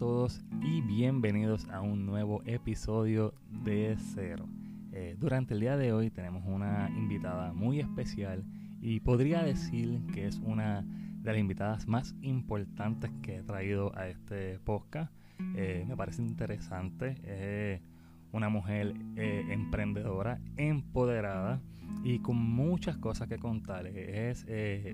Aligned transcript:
todos 0.00 0.40
y 0.62 0.80
bienvenidos 0.80 1.68
a 1.68 1.82
un 1.82 2.06
nuevo 2.06 2.42
episodio 2.46 3.34
de 3.50 3.98
Cero. 4.14 4.48
Eh, 4.92 5.14
durante 5.20 5.52
el 5.52 5.60
día 5.60 5.76
de 5.76 5.92
hoy 5.92 6.08
tenemos 6.08 6.42
una 6.46 6.88
invitada 6.96 7.52
muy 7.52 7.80
especial 7.80 8.42
y 8.80 9.00
podría 9.00 9.42
decir 9.42 10.00
que 10.14 10.26
es 10.26 10.38
una 10.38 10.80
de 10.80 11.30
las 11.30 11.38
invitadas 11.38 11.86
más 11.86 12.14
importantes 12.22 13.10
que 13.20 13.36
he 13.36 13.42
traído 13.42 13.94
a 13.94 14.08
este 14.08 14.58
podcast. 14.60 15.12
Eh, 15.54 15.84
me 15.86 15.98
parece 15.98 16.22
interesante. 16.22 17.16
Es 17.22 17.82
una 18.32 18.48
mujer 18.48 18.94
eh, 19.16 19.44
emprendedora, 19.50 20.40
empoderada 20.56 21.60
y 22.02 22.18
con 22.20 22.36
muchas 22.36 22.96
cosas 22.96 23.28
que 23.28 23.38
contar. 23.38 23.86
Es 23.86 24.46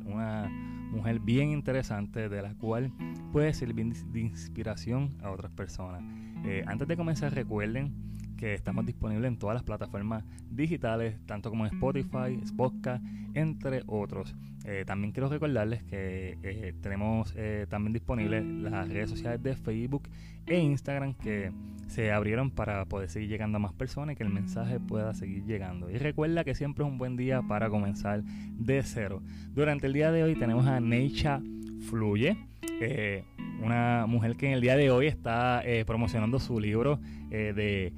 una 0.05 0.49
mujer 0.91 1.21
bien 1.21 1.51
interesante 1.51 2.29
de 2.29 2.43
la 2.43 2.55
cual 2.55 2.93
puede 3.33 3.53
servir 3.55 3.93
de 3.93 4.21
inspiración 4.21 5.17
a 5.23 5.31
otras 5.31 5.53
personas. 5.53 6.03
Eh, 6.45 6.65
antes 6.67 6.87
de 6.89 6.97
comenzar, 6.97 7.35
recuerden 7.35 7.93
que 8.37 8.55
estamos 8.55 8.87
disponibles 8.87 9.29
en 9.29 9.39
todas 9.39 9.55
las 9.55 9.63
plataformas 9.63 10.25
digitales, 10.51 11.17
tanto 11.27 11.51
como 11.51 11.67
en 11.67 11.75
Spotify, 11.75 12.39
Spotify, 12.43 13.01
entre 13.35 13.83
otros. 13.87 14.35
Eh, 14.65 14.85
también 14.87 15.13
quiero 15.13 15.29
recordarles 15.29 15.83
que 15.85 16.39
eh, 16.43 16.75
tenemos 16.81 17.35
también 17.69 17.93
disponibles 17.93 18.45
las 18.45 18.89
redes 18.89 19.11
sociales 19.11 19.43
de 19.43 19.55
Facebook 19.55 20.09
e 20.47 20.59
Instagram 20.59 21.15
que 21.15 21.53
se 21.89 22.13
abrieron 22.13 22.51
para 22.51 22.85
poder 22.85 23.09
seguir 23.09 23.29
llegando 23.29 23.57
a 23.57 23.59
más 23.61 23.73
personas 23.73 24.15
y 24.15 24.17
que 24.17 24.25
el 24.25 24.31
mensaje 24.31 24.81
pueda 24.81 25.15
seguir 25.15 25.45
llegando. 25.45 25.91
Y 25.91 25.99
recuerda 25.99 26.45
que 26.45 26.55
siempre 26.55 26.85
es 26.85 26.91
un 26.91 26.99
buen 26.99 27.17
día 27.17 27.43
para 27.43 27.71
comenzar 27.71 28.23
de 28.23 28.83
cero. 28.83 29.23
Durante 29.55 29.87
el 29.87 29.93
día 29.93 30.11
de 30.11 30.25
hoy 30.25 30.35
tenemos 30.35 30.67
a 30.67 30.81
Neisha 30.81 31.41
Fluye. 31.89 32.37
Eh, 32.81 33.25
una 33.63 34.05
mujer 34.07 34.37
que 34.37 34.47
en 34.47 34.53
el 34.53 34.61
día 34.61 34.77
de 34.77 34.91
hoy 34.91 35.07
está 35.07 35.63
eh, 35.65 35.85
promocionando 35.87 36.39
su 36.39 36.61
libro 36.61 37.01
eh, 37.31 37.53
de 37.55 37.93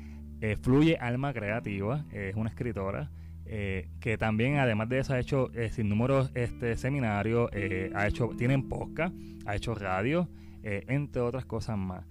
Fluye 0.63 0.97
Alma 0.99 1.33
Creativa. 1.33 2.05
es 2.13 2.37
una 2.37 2.51
escritora 2.51 3.11
que 3.45 4.17
también, 4.19 4.59
además 4.59 4.89
de 4.89 4.99
eso, 4.99 5.15
ha 5.15 5.19
hecho 5.19 5.51
sin 5.71 5.89
números 5.89 6.31
este, 6.35 6.77
seminarios, 6.77 7.51
ha 7.95 8.07
hecho, 8.07 8.31
tienen 8.37 8.69
podcast, 8.69 9.15
ha 9.47 9.57
hecho 9.57 9.75
radio, 9.75 10.29
entre 10.63 11.23
otras 11.23 11.47
cosas 11.47 11.79
más. 11.79 12.05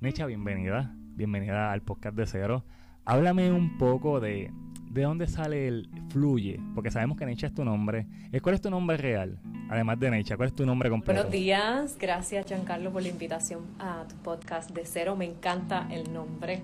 Necha, 0.00 0.26
bienvenida. 0.26 0.94
Bienvenida 1.16 1.72
al 1.72 1.80
podcast 1.80 2.14
de 2.14 2.26
Cero. 2.26 2.64
Háblame 3.06 3.50
un 3.50 3.78
poco 3.78 4.20
de, 4.20 4.50
de 4.90 5.02
dónde 5.02 5.26
sale 5.26 5.66
el 5.66 5.88
fluye, 6.10 6.60
porque 6.74 6.90
sabemos 6.90 7.16
que 7.16 7.24
Necha 7.24 7.46
es 7.46 7.54
tu 7.54 7.64
nombre. 7.64 8.06
¿Cuál 8.42 8.56
es 8.56 8.60
tu 8.60 8.68
nombre 8.68 8.98
real? 8.98 9.40
Además 9.70 9.98
de 9.98 10.10
Necha, 10.10 10.36
¿cuál 10.36 10.50
es 10.50 10.54
tu 10.54 10.66
nombre 10.66 10.90
completo? 10.90 11.14
Buenos 11.14 11.32
días, 11.32 11.96
gracias 11.98 12.46
Giancarlo 12.46 12.92
por 12.92 13.00
la 13.00 13.08
invitación 13.08 13.64
a 13.78 14.04
tu 14.06 14.16
podcast 14.16 14.70
de 14.72 14.84
Cero. 14.84 15.16
Me 15.16 15.24
encanta 15.24 15.88
el 15.90 16.12
nombre 16.12 16.60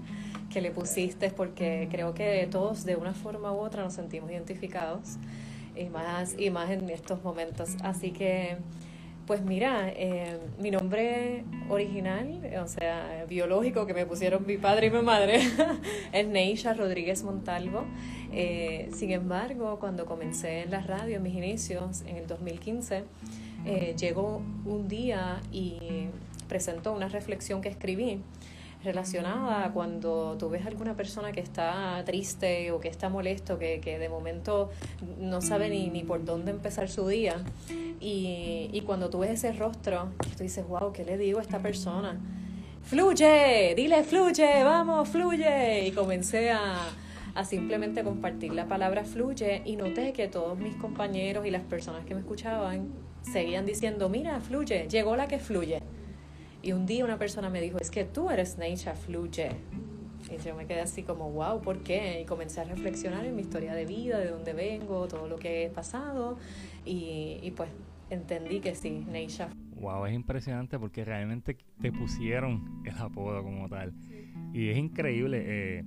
que 0.52 0.60
le 0.60 0.70
pusiste 0.70 1.30
porque 1.30 1.88
creo 1.90 2.14
que 2.14 2.46
todos 2.50 2.84
de 2.84 2.96
una 2.96 3.14
forma 3.14 3.52
u 3.52 3.58
otra 3.58 3.82
nos 3.82 3.94
sentimos 3.94 4.30
identificados 4.30 5.16
y 5.76 5.84
más, 5.84 6.34
y 6.38 6.50
más 6.50 6.70
en 6.70 6.88
estos 6.90 7.22
momentos. 7.22 7.76
Así 7.82 8.10
que 8.10 8.58
pues 9.26 9.40
mira, 9.42 9.88
eh, 9.88 10.38
mi 10.58 10.70
nombre 10.70 11.44
original, 11.68 12.40
o 12.62 12.66
sea, 12.66 13.24
biológico 13.28 13.86
que 13.86 13.94
me 13.94 14.04
pusieron 14.04 14.44
mi 14.44 14.56
padre 14.56 14.88
y 14.88 14.90
mi 14.90 15.00
madre, 15.00 15.40
es 16.12 16.26
Neisha 16.26 16.74
Rodríguez 16.74 17.22
Montalvo. 17.22 17.84
Eh, 18.32 18.88
sin 18.92 19.12
embargo, 19.12 19.78
cuando 19.78 20.06
comencé 20.06 20.62
en 20.62 20.72
la 20.72 20.80
radio, 20.80 21.16
en 21.16 21.22
mis 21.22 21.34
inicios, 21.34 22.02
en 22.02 22.16
el 22.16 22.26
2015, 22.26 23.04
eh, 23.64 23.94
llegó 23.96 24.42
un 24.64 24.88
día 24.88 25.40
y 25.52 26.08
presentó 26.48 26.92
una 26.92 27.08
reflexión 27.08 27.60
que 27.60 27.68
escribí 27.68 28.20
relacionada 28.84 29.70
cuando 29.72 30.36
tú 30.38 30.48
ves 30.48 30.64
a 30.64 30.68
alguna 30.68 30.96
persona 30.96 31.32
que 31.32 31.40
está 31.40 32.02
triste 32.04 32.70
o 32.72 32.80
que 32.80 32.88
está 32.88 33.08
molesto, 33.08 33.58
que, 33.58 33.80
que 33.80 33.98
de 33.98 34.08
momento 34.08 34.70
no 35.18 35.40
sabe 35.40 35.68
ni, 35.68 35.88
ni 35.88 36.02
por 36.02 36.24
dónde 36.24 36.50
empezar 36.50 36.88
su 36.88 37.06
día. 37.08 37.36
Y, 38.00 38.70
y 38.72 38.80
cuando 38.82 39.10
tú 39.10 39.20
ves 39.20 39.30
ese 39.30 39.52
rostro, 39.52 40.08
tú 40.36 40.42
dices, 40.42 40.66
wow, 40.66 40.92
¿qué 40.92 41.04
le 41.04 41.16
digo 41.18 41.38
a 41.38 41.42
esta 41.42 41.60
persona? 41.60 42.18
Fluye, 42.82 43.74
dile 43.76 44.02
fluye, 44.02 44.64
vamos, 44.64 45.08
fluye. 45.08 45.86
Y 45.86 45.92
comencé 45.92 46.50
a, 46.50 46.74
a 47.34 47.44
simplemente 47.44 48.02
compartir 48.02 48.52
la 48.52 48.66
palabra 48.66 49.04
fluye 49.04 49.62
y 49.64 49.76
noté 49.76 50.12
que 50.12 50.28
todos 50.28 50.58
mis 50.58 50.76
compañeros 50.76 51.46
y 51.46 51.50
las 51.50 51.62
personas 51.62 52.04
que 52.04 52.14
me 52.14 52.20
escuchaban 52.20 52.88
seguían 53.22 53.66
diciendo, 53.66 54.08
mira, 54.08 54.40
fluye, 54.40 54.88
llegó 54.88 55.16
la 55.16 55.28
que 55.28 55.38
fluye. 55.38 55.81
Y 56.62 56.72
un 56.72 56.86
día 56.86 57.04
una 57.04 57.18
persona 57.18 57.50
me 57.50 57.60
dijo, 57.60 57.78
es 57.78 57.90
que 57.90 58.04
tú 58.04 58.30
eres 58.30 58.56
Neisha 58.56 58.94
Fluye. 58.94 59.50
Y 60.30 60.40
yo 60.42 60.54
me 60.54 60.66
quedé 60.66 60.80
así 60.80 61.02
como, 61.02 61.30
wow, 61.32 61.60
¿por 61.60 61.82
qué? 61.82 62.20
Y 62.20 62.24
comencé 62.24 62.60
a 62.60 62.64
reflexionar 62.64 63.24
en 63.24 63.34
mi 63.34 63.42
historia 63.42 63.74
de 63.74 63.84
vida, 63.84 64.18
de 64.18 64.30
dónde 64.30 64.52
vengo, 64.52 65.08
todo 65.08 65.26
lo 65.26 65.36
que 65.36 65.64
he 65.64 65.68
pasado. 65.68 66.38
Y, 66.84 67.38
y 67.42 67.50
pues 67.50 67.68
entendí 68.10 68.60
que 68.60 68.76
sí, 68.76 69.04
Neisha. 69.10 69.48
Wow, 69.80 70.06
es 70.06 70.14
impresionante 70.14 70.78
porque 70.78 71.04
realmente 71.04 71.56
te 71.80 71.90
pusieron 71.90 72.82
el 72.84 72.96
apodo 72.96 73.42
como 73.42 73.68
tal. 73.68 73.92
Y 74.52 74.68
es 74.68 74.78
increíble 74.78 75.42
eh, 75.44 75.84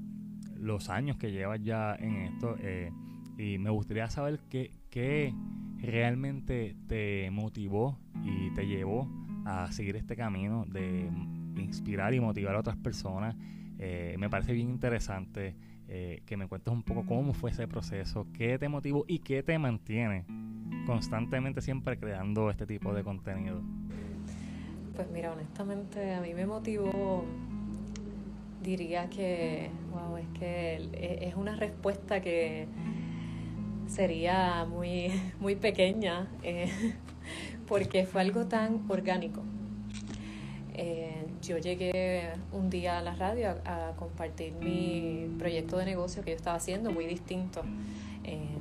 los 0.57 0.89
años 0.89 1.15
que 1.15 1.31
llevas 1.31 1.61
ya 1.63 1.95
en 1.95 2.17
esto. 2.17 2.57
Eh, 2.59 2.91
y 3.37 3.57
me 3.57 3.69
gustaría 3.69 4.09
saber 4.09 4.41
qué, 4.49 4.71
qué 4.89 5.33
realmente 5.77 6.75
te 6.87 7.29
motivó 7.31 7.97
y 8.23 8.53
te 8.53 8.67
llevó 8.67 9.09
a 9.45 9.71
seguir 9.71 9.95
este 9.95 10.15
camino 10.15 10.65
de 10.67 11.09
inspirar 11.57 12.13
y 12.13 12.19
motivar 12.19 12.55
a 12.55 12.59
otras 12.59 12.77
personas. 12.77 13.35
Eh, 13.77 14.15
me 14.17 14.29
parece 14.29 14.53
bien 14.53 14.69
interesante 14.69 15.55
eh, 15.87 16.21
que 16.25 16.37
me 16.37 16.47
cuentes 16.47 16.73
un 16.73 16.83
poco 16.83 17.05
cómo 17.05 17.33
fue 17.33 17.51
ese 17.51 17.67
proceso, 17.67 18.27
qué 18.33 18.57
te 18.57 18.67
motivó 18.69 19.05
y 19.07 19.19
qué 19.19 19.43
te 19.43 19.57
mantiene 19.59 20.25
constantemente 20.85 21.61
siempre 21.61 21.97
creando 21.97 22.49
este 22.49 22.65
tipo 22.65 22.93
de 22.93 23.03
contenido. 23.03 23.61
Pues 24.95 25.09
mira, 25.11 25.33
honestamente 25.33 26.13
a 26.13 26.21
mí 26.21 26.33
me 26.33 26.45
motivó, 26.45 27.25
diría 28.63 29.09
que, 29.09 29.69
wow, 29.91 30.17
es 30.17 30.27
que 30.39 30.75
e, 30.93 31.27
es 31.27 31.35
una 31.35 31.55
respuesta 31.55 32.21
que 32.21 32.67
sería 33.87 34.65
muy, 34.65 35.11
muy 35.39 35.55
pequeña. 35.55 36.27
Eh, 36.43 36.69
porque 37.67 38.05
fue 38.05 38.21
algo 38.21 38.45
tan 38.45 38.85
orgánico. 38.89 39.41
Eh, 40.73 41.25
yo 41.41 41.57
llegué 41.57 42.33
un 42.51 42.69
día 42.69 42.99
a 42.99 43.01
la 43.01 43.15
radio 43.15 43.55
a, 43.65 43.93
compartir 43.97 44.53
mi 44.55 45.27
proyecto 45.37 45.77
de 45.77 45.85
negocio 45.85 46.23
que 46.23 46.31
yo 46.31 46.35
estaba 46.35 46.57
haciendo, 46.57 46.91
muy 46.91 47.05
distinto. 47.05 47.61
Eh, 48.23 48.57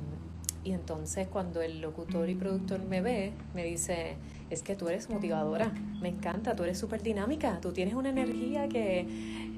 y 0.63 0.71
entonces 0.71 1.27
cuando 1.27 1.61
el 1.61 1.81
locutor 1.81 2.29
y 2.29 2.35
productor 2.35 2.83
me 2.83 3.01
ve, 3.01 3.33
me 3.53 3.63
dice, 3.63 4.15
es 4.49 4.63
que 4.63 4.75
tú 4.75 4.87
eres 4.87 5.09
motivadora, 5.09 5.71
me 6.01 6.09
encanta, 6.09 6.55
tú 6.55 6.63
eres 6.63 6.79
súper 6.79 7.03
dinámica, 7.03 7.59
tú 7.61 7.71
tienes 7.71 7.93
una 7.93 8.09
energía 8.09 8.67
que 8.67 9.05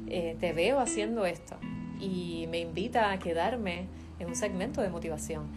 eh, 0.07 0.35
te 0.39 0.53
veo 0.53 0.79
haciendo 0.79 1.25
esto. 1.25 1.55
Y 1.99 2.47
me 2.49 2.59
invita 2.59 3.11
a 3.11 3.19
quedarme 3.19 3.85
en 4.19 4.27
un 4.27 4.35
segmento 4.35 4.81
de 4.81 4.89
motivación. 4.89 5.47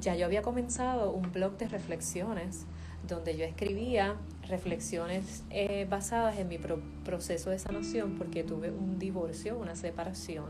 Ya 0.00 0.16
yo 0.16 0.26
había 0.26 0.42
comenzado 0.42 1.12
un 1.12 1.32
blog 1.32 1.56
de 1.58 1.68
reflexiones 1.68 2.66
donde 3.06 3.36
yo 3.36 3.44
escribía 3.44 4.16
reflexiones 4.48 5.44
eh, 5.50 5.86
basadas 5.88 6.38
en 6.38 6.48
mi 6.48 6.58
proceso 7.04 7.50
de 7.50 7.58
sanación 7.58 8.16
porque 8.16 8.42
tuve 8.42 8.70
un 8.70 8.98
divorcio, 8.98 9.58
una 9.58 9.76
separación 9.76 10.48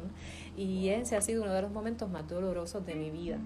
y 0.56 0.88
ese 0.88 1.16
ha 1.16 1.20
sido 1.20 1.42
uno 1.42 1.52
de 1.52 1.62
los 1.62 1.70
momentos 1.70 2.10
más 2.10 2.26
dolorosos 2.28 2.84
de 2.86 2.94
mi 2.94 3.10
vida. 3.10 3.38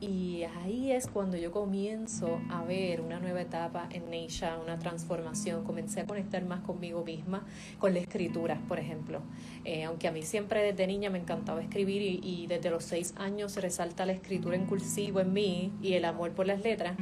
Y 0.00 0.44
ahí 0.62 0.92
es 0.92 1.08
cuando 1.08 1.36
yo 1.36 1.50
comienzo 1.50 2.40
a 2.50 2.62
ver 2.62 3.00
una 3.00 3.18
nueva 3.18 3.40
etapa 3.40 3.88
en 3.90 4.08
Neisha, 4.08 4.56
una 4.58 4.78
transformación. 4.78 5.64
Comencé 5.64 6.02
a 6.02 6.06
conectar 6.06 6.44
más 6.44 6.60
conmigo 6.60 7.04
misma, 7.04 7.44
con 7.80 7.94
la 7.94 7.98
escritura, 7.98 8.60
por 8.68 8.78
ejemplo. 8.78 9.22
Eh, 9.64 9.82
aunque 9.84 10.06
a 10.06 10.12
mí 10.12 10.22
siempre 10.22 10.62
desde 10.62 10.86
niña 10.86 11.10
me 11.10 11.18
encantaba 11.18 11.60
escribir 11.60 12.20
y, 12.22 12.46
desde 12.46 12.70
los 12.70 12.84
seis 12.84 13.12
años 13.16 13.56
resalta 13.56 14.06
la 14.06 14.12
escritura 14.12 14.54
en 14.54 14.66
cursivo 14.66 15.18
en 15.18 15.32
mí 15.32 15.72
y 15.82 15.94
el 15.94 16.04
amor 16.04 16.30
por 16.30 16.46
las 16.46 16.62
letras 16.62 16.96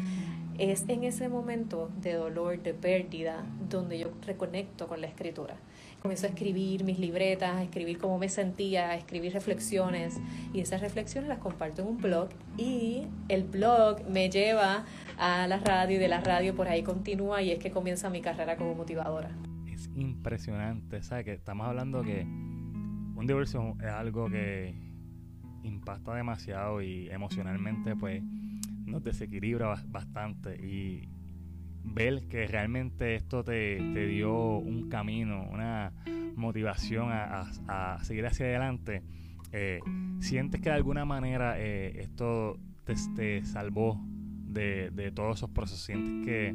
es 0.58 0.84
en 0.88 1.04
ese 1.04 1.28
momento 1.28 1.90
de 2.00 2.14
dolor, 2.14 2.62
de 2.62 2.74
pérdida, 2.74 3.44
donde 3.68 3.98
yo 3.98 4.10
reconecto 4.26 4.86
con 4.86 5.00
la 5.00 5.06
escritura. 5.06 5.56
Comienzo 6.00 6.26
a 6.26 6.30
escribir 6.30 6.84
mis 6.84 6.98
libretas, 6.98 7.56
a 7.56 7.62
escribir 7.62 7.98
cómo 7.98 8.18
me 8.18 8.28
sentía, 8.28 8.90
a 8.90 8.96
escribir 8.96 9.32
reflexiones 9.32 10.18
y 10.52 10.60
esas 10.60 10.80
reflexiones 10.80 11.28
las 11.28 11.38
comparto 11.38 11.82
en 11.82 11.88
un 11.88 11.98
blog 11.98 12.28
y 12.56 13.02
el 13.28 13.44
blog 13.44 14.08
me 14.08 14.30
lleva 14.30 14.84
a 15.18 15.46
la 15.46 15.58
radio 15.58 15.96
y 15.96 15.98
de 15.98 16.08
la 16.08 16.20
radio 16.20 16.54
por 16.54 16.68
ahí 16.68 16.82
continúa 16.82 17.42
y 17.42 17.50
es 17.50 17.58
que 17.58 17.70
comienza 17.70 18.08
mi 18.10 18.20
carrera 18.20 18.56
como 18.56 18.74
motivadora. 18.74 19.30
Es 19.66 19.90
impresionante, 19.96 21.02
¿sabes? 21.02 21.24
Que 21.24 21.32
estamos 21.32 21.66
hablando 21.66 22.02
que 22.02 22.22
un 22.22 23.26
divorcio 23.26 23.76
es 23.80 23.90
algo 23.90 24.30
que 24.30 24.74
impacta 25.64 26.14
demasiado 26.14 26.82
y 26.82 27.08
emocionalmente 27.10 27.96
pues 27.96 28.22
nos 28.86 29.02
desequilibra 29.02 29.74
bastante 29.86 30.56
y 30.56 31.08
ver 31.84 32.26
que 32.28 32.46
realmente 32.46 33.14
esto 33.14 33.44
te, 33.44 33.78
dio 34.08 34.58
un 34.58 34.88
camino, 34.88 35.48
una 35.50 35.92
motivación 36.34 37.10
a, 37.10 37.98
seguir 38.02 38.26
hacia 38.26 38.46
adelante, 38.46 39.02
eh, 39.52 39.80
¿sientes 40.20 40.60
que 40.60 40.70
de 40.70 40.76
alguna 40.76 41.04
manera 41.04 41.58
eh, 41.58 42.00
esto 42.00 42.58
te, 42.84 43.44
salvó 43.44 44.00
de, 44.04 44.90
de, 44.90 45.10
todos 45.12 45.38
esos 45.38 45.50
procesos? 45.50 45.84
¿Sientes 45.84 46.26
que 46.26 46.52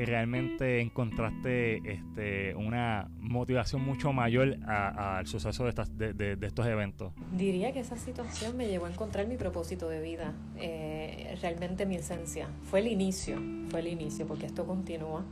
que 0.00 0.06
realmente 0.06 0.80
encontraste 0.80 1.82
este, 1.84 2.54
una 2.54 3.10
motivación 3.18 3.82
mucho 3.82 4.14
mayor 4.14 4.56
al 4.66 5.26
suceso 5.26 5.66
de, 5.66 6.14
de, 6.14 6.46
estos 6.46 6.64
eventos? 6.66 7.12
Diría 7.36 7.72
que 7.72 7.80
esa 7.80 7.98
situación 7.98 8.56
me 8.56 8.66
llevó 8.66 8.86
a 8.86 8.90
encontrar 8.90 9.26
mi 9.26 9.36
propósito 9.36 9.90
de 9.90 10.00
vida, 10.00 10.32
eh, 10.56 11.36
realmente 11.42 11.84
mi 11.84 11.96
esencia. 11.96 12.48
Fue 12.62 12.80
el 12.80 12.86
inicio, 12.86 13.36
fue 13.70 13.80
el 13.80 13.88
inicio, 13.88 14.26
porque 14.26 14.46
esto 14.46 14.64
continúa, 14.64 15.22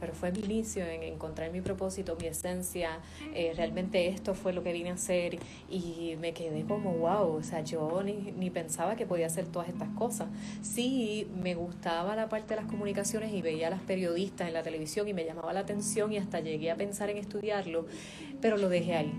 pero 0.00 0.14
fue 0.14 0.32
mi 0.32 0.40
inicio 0.40 0.86
en 0.86 1.02
encontrar 1.02 1.52
mi 1.52 1.60
propósito, 1.60 2.16
mi 2.18 2.26
esencia, 2.26 3.00
eh, 3.34 3.52
realmente 3.54 4.08
esto 4.08 4.34
fue 4.34 4.54
lo 4.54 4.62
que 4.62 4.72
vine 4.72 4.90
a 4.90 4.94
hacer 4.94 5.38
y 5.68 6.16
me 6.18 6.32
quedé 6.32 6.64
como, 6.64 6.94
wow, 6.94 7.36
o 7.36 7.42
sea, 7.42 7.60
yo 7.60 8.02
ni, 8.02 8.32
ni 8.32 8.48
pensaba 8.48 8.96
que 8.96 9.04
podía 9.04 9.26
hacer 9.26 9.48
todas 9.48 9.68
estas 9.68 9.90
cosas. 9.90 10.28
Sí, 10.62 11.28
me 11.42 11.54
gustaba 11.54 12.16
la 12.16 12.30
parte 12.30 12.54
de 12.54 12.62
las 12.62 12.70
comunicaciones 12.70 13.30
y 13.30 13.42
veía 13.42 13.68
las 13.68 13.82
periodistas 13.82 14.13
en 14.16 14.52
la 14.52 14.62
televisión 14.62 15.08
y 15.08 15.14
me 15.14 15.24
llamaba 15.24 15.52
la 15.52 15.60
atención 15.60 16.12
y 16.12 16.18
hasta 16.18 16.40
llegué 16.40 16.70
a 16.70 16.76
pensar 16.76 17.10
en 17.10 17.18
estudiarlo, 17.18 17.86
pero 18.40 18.56
lo 18.56 18.68
dejé 18.68 18.94
ahí. 18.94 19.12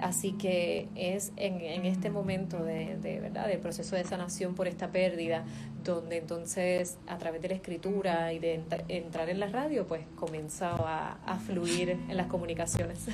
Así 0.00 0.32
que 0.32 0.88
es 0.94 1.32
en, 1.36 1.60
en 1.60 1.84
este 1.84 2.10
momento 2.10 2.64
de, 2.64 2.96
de, 2.96 3.20
¿verdad? 3.20 3.48
del 3.48 3.58
proceso 3.58 3.96
de 3.96 4.04
sanación 4.04 4.54
por 4.54 4.66
esta 4.66 4.90
pérdida, 4.90 5.44
donde 5.84 6.18
entonces 6.18 6.98
a 7.06 7.18
través 7.18 7.42
de 7.42 7.48
la 7.48 7.54
escritura 7.54 8.32
y 8.32 8.38
de 8.38 8.62
entrar 8.88 9.28
en 9.28 9.40
la 9.40 9.48
radio, 9.48 9.86
pues 9.86 10.06
comienza 10.16 10.70
a, 10.70 11.18
a, 11.24 11.38
fluir 11.38 11.90
en 11.90 12.16
las 12.16 12.28
comunicaciones. 12.28 13.08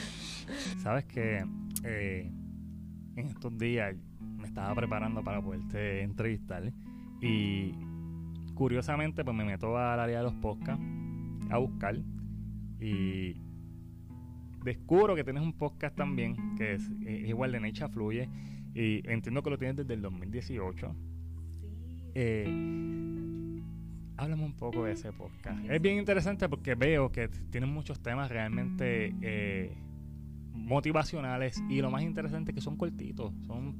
Sabes 0.82 1.04
que 1.06 1.44
eh, 1.84 2.30
en 3.16 3.26
estos 3.26 3.56
días 3.58 3.94
me 4.20 4.46
estaba 4.46 4.74
preparando 4.74 5.24
para 5.24 5.42
poderte 5.42 6.02
entrevistar 6.02 6.72
y 7.20 7.74
curiosamente 8.54 9.24
pues 9.24 9.36
me 9.36 9.44
meto 9.44 9.76
al 9.76 9.98
área 9.98 10.18
de 10.18 10.24
los 10.24 10.34
podcasts 10.34 10.84
a 11.50 11.58
buscar 11.58 11.96
y 12.80 13.34
descubro 14.64 15.14
que 15.14 15.24
tienes 15.24 15.42
un 15.42 15.52
podcast 15.52 15.96
también 15.96 16.56
que 16.56 16.74
es, 16.74 16.90
igual 17.06 17.52
de 17.52 17.60
Necha 17.60 17.88
Fluye 17.88 18.28
y 18.74 19.08
entiendo 19.08 19.42
que 19.42 19.50
lo 19.50 19.58
tienes 19.58 19.76
desde 19.76 19.94
el 19.94 20.02
2018. 20.02 20.94
Eh, 22.14 23.62
háblame 24.16 24.44
un 24.44 24.54
poco 24.54 24.84
de 24.84 24.92
ese 24.92 25.12
podcast. 25.12 25.64
Es 25.68 25.80
bien 25.80 25.98
interesante 25.98 26.48
porque 26.48 26.74
veo 26.74 27.10
que 27.10 27.28
tienen 27.50 27.70
muchos 27.70 28.00
temas 28.00 28.30
realmente 28.30 29.14
eh, 29.22 29.76
motivacionales 30.52 31.62
y 31.68 31.80
lo 31.80 31.90
más 31.90 32.02
interesante 32.02 32.50
es 32.50 32.54
que 32.56 32.60
son 32.60 32.76
cortitos, 32.76 33.32
son 33.46 33.76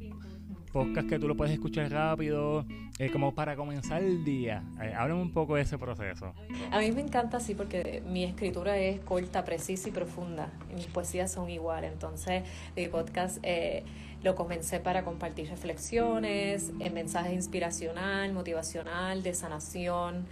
podcast 0.76 1.08
que 1.08 1.19
tú 1.19 1.26
lo 1.26 1.34
puedes 1.34 1.55
escuchar 1.55 1.90
rápido, 1.90 2.67
eh, 2.99 3.08
como 3.11 3.34
para 3.34 3.56
comenzar 3.56 4.02
el 4.02 4.26
día. 4.26 4.62
Eh, 4.82 4.93
háblame 4.94 5.23
un 5.23 5.32
poco 5.32 5.55
de 5.55 5.62
ese 5.62 5.78
proceso. 5.78 6.34
A 6.70 6.81
mí 6.81 6.93
me 6.93 7.00
encanta 7.00 7.38
así 7.38 7.55
porque 7.55 8.02
mi 8.06 8.25
escritura 8.25 8.76
es 8.76 9.00
corta, 9.00 9.43
precisa 9.43 9.88
y 9.88 9.93
profunda. 9.93 10.50
Mis 10.75 10.84
poesías 10.88 11.32
son 11.32 11.49
iguales. 11.49 11.90
Entonces, 11.90 12.43
mi 12.76 12.88
podcast 12.88 13.38
eh, 13.43 13.84
lo 14.23 14.34
comencé 14.34 14.78
para 14.78 15.02
compartir 15.02 15.49
reflexiones, 15.49 16.75
mensajes 16.93 17.32
inspiracional, 17.32 18.34
motivacional, 18.34 19.22
de 19.22 19.32
sanación 19.32 20.26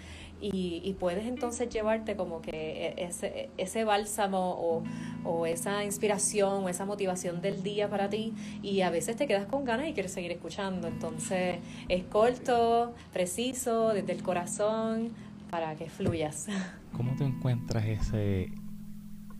y, 0.52 0.94
puedes 1.00 1.26
entonces 1.26 1.69
llevarte 1.69 2.17
como 2.17 2.41
que 2.43 2.94
e, 2.96 3.05
ese, 3.05 3.50
ese 3.56 3.85
bálsamo 3.85 4.82
o, 5.25 5.46
esa 5.46 5.85
inspiración 5.85 6.64
o 6.64 6.69
esa 6.69 6.85
motivación 6.85 7.41
del 7.41 7.62
día 7.62 7.88
para 7.88 8.08
ti 8.11 8.35
y 8.62 8.82
a 8.82 8.91
veces 8.91 9.17
te 9.17 9.26
quedas 9.26 9.46
con 9.46 9.64
ganas 9.64 9.88
y 9.88 9.94
quieres 9.94 10.12
seguir 10.12 10.32
escuchando. 10.32 10.88
Entonces 10.88 11.58
es 11.88 12.05
corto, 12.05 12.94
preciso, 13.12 13.94
desde 13.94 14.12
el 14.12 14.23
corazón 14.23 15.11
para 15.50 15.75
que 15.76 15.88
fluyas. 15.88 16.47
¿Cómo 16.93 17.14
te 17.17 17.25
encuentras 17.25 17.85
ese, 17.87 18.50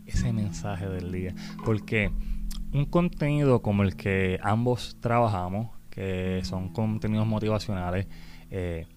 ese 0.05 0.33
mensaje 0.33 0.87
del 0.89 1.11
día? 1.11 1.35
Porque 1.63 2.11
un 2.73 2.85
contenido 2.85 3.61
como 3.61 3.83
el 3.83 3.95
que 3.95 4.39
ambos 4.41 4.97
trabajamos, 4.99 5.69
que 5.89 6.41
son 6.43 6.69
contenidos 6.69 7.27
motivacionales, 7.27 8.07
eh, 8.49 8.87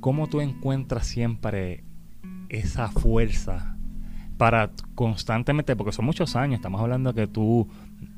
¿cómo 0.00 0.26
tú 0.28 0.40
encuentras 0.40 1.06
siempre 1.06 1.84
esa 2.48 2.88
fuerza 2.88 3.76
para 4.36 4.70
constantemente, 4.94 5.76
porque 5.76 5.92
son 5.92 6.04
muchos 6.04 6.36
años, 6.36 6.56
estamos 6.56 6.80
hablando 6.80 7.12
que 7.12 7.26
tú 7.26 7.68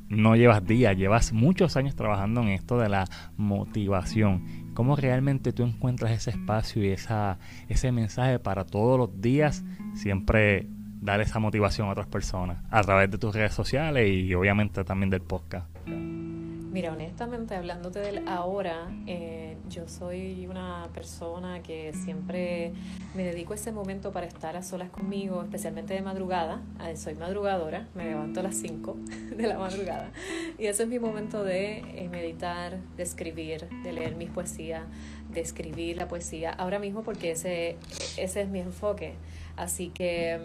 no 0.07 0.35
llevas 0.35 0.65
días, 0.65 0.95
llevas 0.95 1.33
muchos 1.33 1.75
años 1.77 1.95
trabajando 1.95 2.41
en 2.41 2.49
esto 2.49 2.77
de 2.77 2.89
la 2.89 3.07
motivación. 3.37 4.71
¿Cómo 4.73 4.95
realmente 4.95 5.51
tú 5.51 5.63
encuentras 5.63 6.11
ese 6.11 6.31
espacio 6.31 6.83
y 6.83 6.89
esa, 6.89 7.39
ese 7.69 7.91
mensaje 7.91 8.37
para 8.37 8.65
todos 8.65 8.99
los 8.99 9.21
días 9.21 9.63
siempre 9.95 10.67
dar 11.01 11.21
esa 11.21 11.39
motivación 11.39 11.87
a 11.87 11.91
otras 11.91 12.07
personas 12.07 12.63
a 12.69 12.81
través 12.81 13.09
de 13.09 13.17
tus 13.17 13.33
redes 13.33 13.53
sociales 13.53 14.07
y 14.07 14.33
obviamente 14.35 14.83
también 14.83 15.09
del 15.09 15.21
podcast? 15.21 15.67
Mira, 16.71 16.93
honestamente, 16.93 17.53
hablándote 17.53 17.99
del 17.99 18.25
ahora, 18.29 18.89
eh, 19.05 19.57
yo 19.69 19.89
soy 19.89 20.47
una 20.47 20.87
persona 20.93 21.61
que 21.61 21.91
siempre 21.91 22.71
me 23.13 23.25
dedico 23.25 23.53
ese 23.53 23.73
momento 23.73 24.13
para 24.13 24.25
estar 24.25 24.55
a 24.55 24.63
solas 24.63 24.89
conmigo, 24.89 25.43
especialmente 25.43 25.93
de 25.93 26.01
madrugada. 26.01 26.61
Ah, 26.79 26.95
soy 26.95 27.15
madrugadora, 27.15 27.89
me 27.93 28.05
levanto 28.05 28.39
a 28.39 28.43
las 28.43 28.55
5 28.55 28.95
de 29.35 29.47
la 29.47 29.57
madrugada. 29.57 30.11
Y 30.57 30.67
ese 30.67 30.83
es 30.83 30.89
mi 30.89 30.97
momento 30.97 31.43
de 31.43 31.79
eh, 31.79 32.07
meditar, 32.09 32.77
de 32.95 33.03
escribir, 33.03 33.67
de 33.83 33.91
leer 33.91 34.15
mis 34.15 34.29
poesías, 34.29 34.83
de 35.29 35.41
escribir 35.41 35.97
la 35.97 36.07
poesía. 36.07 36.51
Ahora 36.51 36.79
mismo 36.79 37.03
porque 37.03 37.31
ese, 37.31 37.75
ese 38.15 38.41
es 38.43 38.47
mi 38.47 38.61
enfoque. 38.61 39.15
Así 39.57 39.89
que 39.89 40.39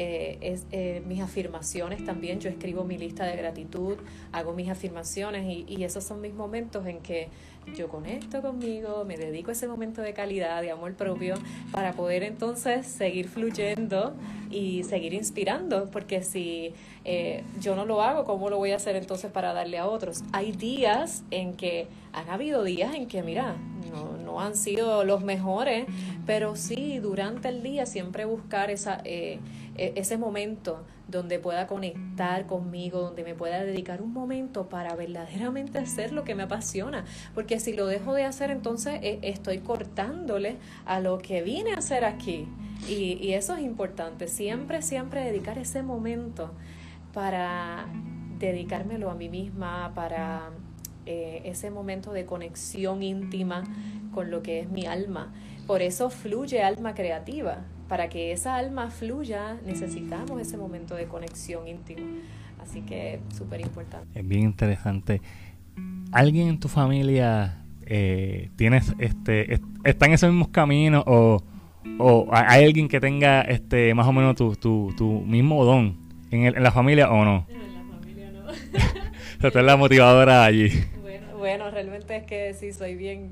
eh, 0.00 0.38
es, 0.42 0.64
eh, 0.70 1.02
mis 1.08 1.20
afirmaciones 1.20 2.04
también, 2.04 2.38
yo 2.38 2.48
escribo 2.48 2.84
mi 2.84 2.96
lista 2.96 3.24
de 3.24 3.36
gratitud, 3.36 3.96
hago 4.30 4.52
mis 4.52 4.68
afirmaciones 4.68 5.44
y, 5.66 5.82
esos 5.82 6.04
son 6.04 6.20
mis 6.20 6.32
momentos 6.32 6.86
en 6.86 7.00
que 7.00 7.26
yo 7.74 7.88
conecto 7.88 8.40
conmigo, 8.40 9.04
me 9.04 9.16
dedico 9.16 9.50
a 9.50 9.54
ese 9.54 9.66
momento 9.66 10.00
de 10.00 10.12
calidad, 10.12 10.62
de 10.62 10.70
amor 10.70 10.94
propio, 10.94 11.34
para 11.72 11.94
poder 11.94 12.22
entonces 12.22 12.86
seguir 12.86 13.28
fluyendo 13.28 14.14
y 14.52 14.84
seguir 14.84 15.14
inspirando, 15.14 15.90
porque 15.90 16.22
si 16.22 16.74
eh, 17.04 17.42
yo 17.60 17.74
no 17.74 17.84
lo 17.84 18.00
hago, 18.00 18.24
¿cómo 18.24 18.50
lo 18.50 18.56
voy 18.56 18.70
a 18.70 18.76
hacer 18.76 18.94
entonces 18.94 19.32
para 19.32 19.52
darle 19.52 19.78
a 19.78 19.88
otros? 19.88 20.22
Hay 20.32 20.52
días 20.52 21.24
en 21.32 21.54
que, 21.54 21.88
han 22.12 22.30
habido 22.30 22.62
días 22.62 22.94
en 22.94 23.08
que, 23.08 23.24
mira, 23.24 23.56
no, 23.92 24.16
no 24.16 24.40
han 24.40 24.54
sido 24.54 25.04
los 25.04 25.24
mejores, 25.24 25.86
pero 26.26 26.54
sí, 26.54 26.98
durante 27.00 27.48
el 27.48 27.62
día 27.62 27.86
siempre 27.86 28.24
buscar 28.24 28.70
esa, 28.70 29.00
eh, 29.04 29.38
ese 29.78 30.18
momento 30.18 30.84
donde 31.06 31.38
pueda 31.38 31.66
conectar 31.66 32.46
conmigo, 32.46 33.00
donde 33.00 33.24
me 33.24 33.34
pueda 33.34 33.64
dedicar 33.64 34.02
un 34.02 34.12
momento 34.12 34.68
para 34.68 34.94
verdaderamente 34.94 35.78
hacer 35.78 36.12
lo 36.12 36.24
que 36.24 36.34
me 36.34 36.42
apasiona. 36.42 37.04
Porque 37.34 37.60
si 37.60 37.72
lo 37.72 37.86
dejo 37.86 38.14
de 38.14 38.24
hacer, 38.24 38.50
entonces 38.50 39.00
eh, 39.02 39.20
estoy 39.22 39.58
cortándole 39.58 40.56
a 40.84 41.00
lo 41.00 41.18
que 41.18 41.42
vine 41.42 41.72
a 41.72 41.78
hacer 41.78 42.04
aquí. 42.04 42.46
Y, 42.88 43.18
y 43.20 43.32
eso 43.32 43.54
es 43.54 43.62
importante, 43.62 44.28
siempre, 44.28 44.82
siempre 44.82 45.24
dedicar 45.24 45.58
ese 45.58 45.82
momento 45.82 46.52
para 47.12 47.88
dedicármelo 48.38 49.10
a 49.10 49.14
mí 49.14 49.28
misma, 49.28 49.92
para 49.94 50.50
eh, 51.06 51.40
ese 51.44 51.70
momento 51.70 52.12
de 52.12 52.26
conexión 52.26 53.02
íntima 53.02 53.64
con 54.12 54.30
lo 54.30 54.42
que 54.42 54.60
es 54.60 54.70
mi 54.70 54.86
alma. 54.86 55.32
Por 55.66 55.82
eso 55.82 56.10
fluye 56.10 56.62
alma 56.62 56.94
creativa. 56.94 57.64
Para 57.88 58.08
que 58.08 58.32
esa 58.32 58.56
alma 58.56 58.90
fluya 58.90 59.56
necesitamos 59.64 60.40
ese 60.40 60.56
momento 60.56 60.94
de 60.94 61.06
conexión 61.06 61.66
íntima. 61.66 62.06
Así 62.60 62.82
que 62.82 63.20
súper 63.34 63.60
importante. 63.60 64.18
Es 64.18 64.26
bien 64.26 64.42
interesante. 64.42 65.22
¿Alguien 66.12 66.48
en 66.48 66.60
tu 66.60 66.68
familia 66.68 67.64
eh, 67.86 68.50
tienes 68.56 68.94
este 68.98 69.60
está 69.84 70.06
en 70.06 70.12
esos 70.12 70.30
mismos 70.30 70.48
caminos 70.48 71.04
o, 71.06 71.42
o 71.98 72.28
hay 72.30 72.64
alguien 72.64 72.88
que 72.88 73.00
tenga 73.00 73.40
este 73.42 73.94
más 73.94 74.06
o 74.06 74.12
menos 74.12 74.36
tu, 74.36 74.54
tu, 74.56 74.92
tu 74.96 75.20
mismo 75.20 75.64
don 75.64 75.96
en, 76.30 76.44
en 76.44 76.62
la 76.62 76.72
familia 76.72 77.10
o 77.10 77.24
no? 77.24 77.46
En 77.48 77.74
la 77.74 77.96
familia 77.96 78.30
no. 78.32 79.48
o 79.48 79.50
sea, 79.50 79.62
la 79.62 79.76
motivadora 79.76 80.44
allí. 80.44 80.70
Bueno, 81.38 81.70
realmente 81.70 82.16
es 82.16 82.24
que 82.24 82.52
sí, 82.52 82.72
soy 82.72 82.96
bien, 82.96 83.30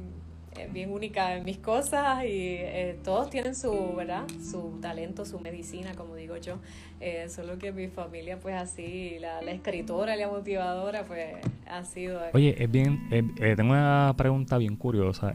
bien 0.73 0.91
única 0.91 1.37
en 1.37 1.45
mis 1.45 1.59
cosas 1.59 2.25
y 2.25 2.29
eh, 2.29 2.99
todos 3.05 3.31
tienen 3.31 3.55
su, 3.55 3.95
¿verdad? 3.97 4.25
Su 4.43 4.79
talento, 4.81 5.25
su 5.25 5.39
medicina, 5.41 5.95
como 5.95 6.15
digo 6.15 6.37
yo. 6.37 6.59
Eh, 7.01 7.29
solo 7.29 7.59
que 7.59 7.73
mi 7.73 7.89
familia, 7.89 8.39
pues 8.39 8.55
así, 8.55 9.19
la, 9.19 9.41
escritora 9.41 10.17
y 10.17 10.21
la 10.21 10.29
motivadora, 10.29 11.05
pues 11.05 11.37
ha 11.69 11.85
sido... 11.85 12.21
Oye, 12.33 12.63
es 12.63 12.71
bien, 12.71 13.09
tengo 13.37 13.73
una 13.73 14.15
pregunta 14.17 14.59
bien 14.59 14.77
curiosa. 14.77 15.33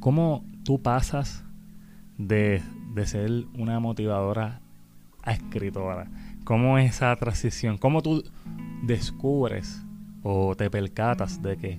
¿Cómo 0.00 0.44
tú 0.64 0.82
pasas 0.82 1.44
de, 2.18 2.62
de 2.94 3.06
ser 3.06 3.30
una 3.58 3.80
motivadora 3.80 4.60
a 5.22 5.32
escritora? 5.32 6.08
¿Cómo 6.44 6.78
es 6.78 6.96
esa 6.96 7.16
transición? 7.16 7.78
¿Cómo 7.78 8.02
tú 8.02 8.22
descubres 8.82 9.82
o 10.22 10.54
te 10.54 10.70
percatas 10.70 11.40
de 11.42 11.56
que, 11.56 11.78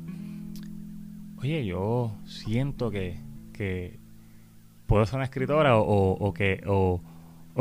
oye, 1.38 1.66
yo 1.66 2.16
siento 2.26 2.92
que, 2.92 3.20
que 3.54 4.00
puedo 4.88 5.06
ser 5.06 5.16
una 5.16 5.26
escritora 5.26 5.78
o, 5.78 6.12
o 6.12 6.34
que... 6.34 6.62
O, 6.68 7.02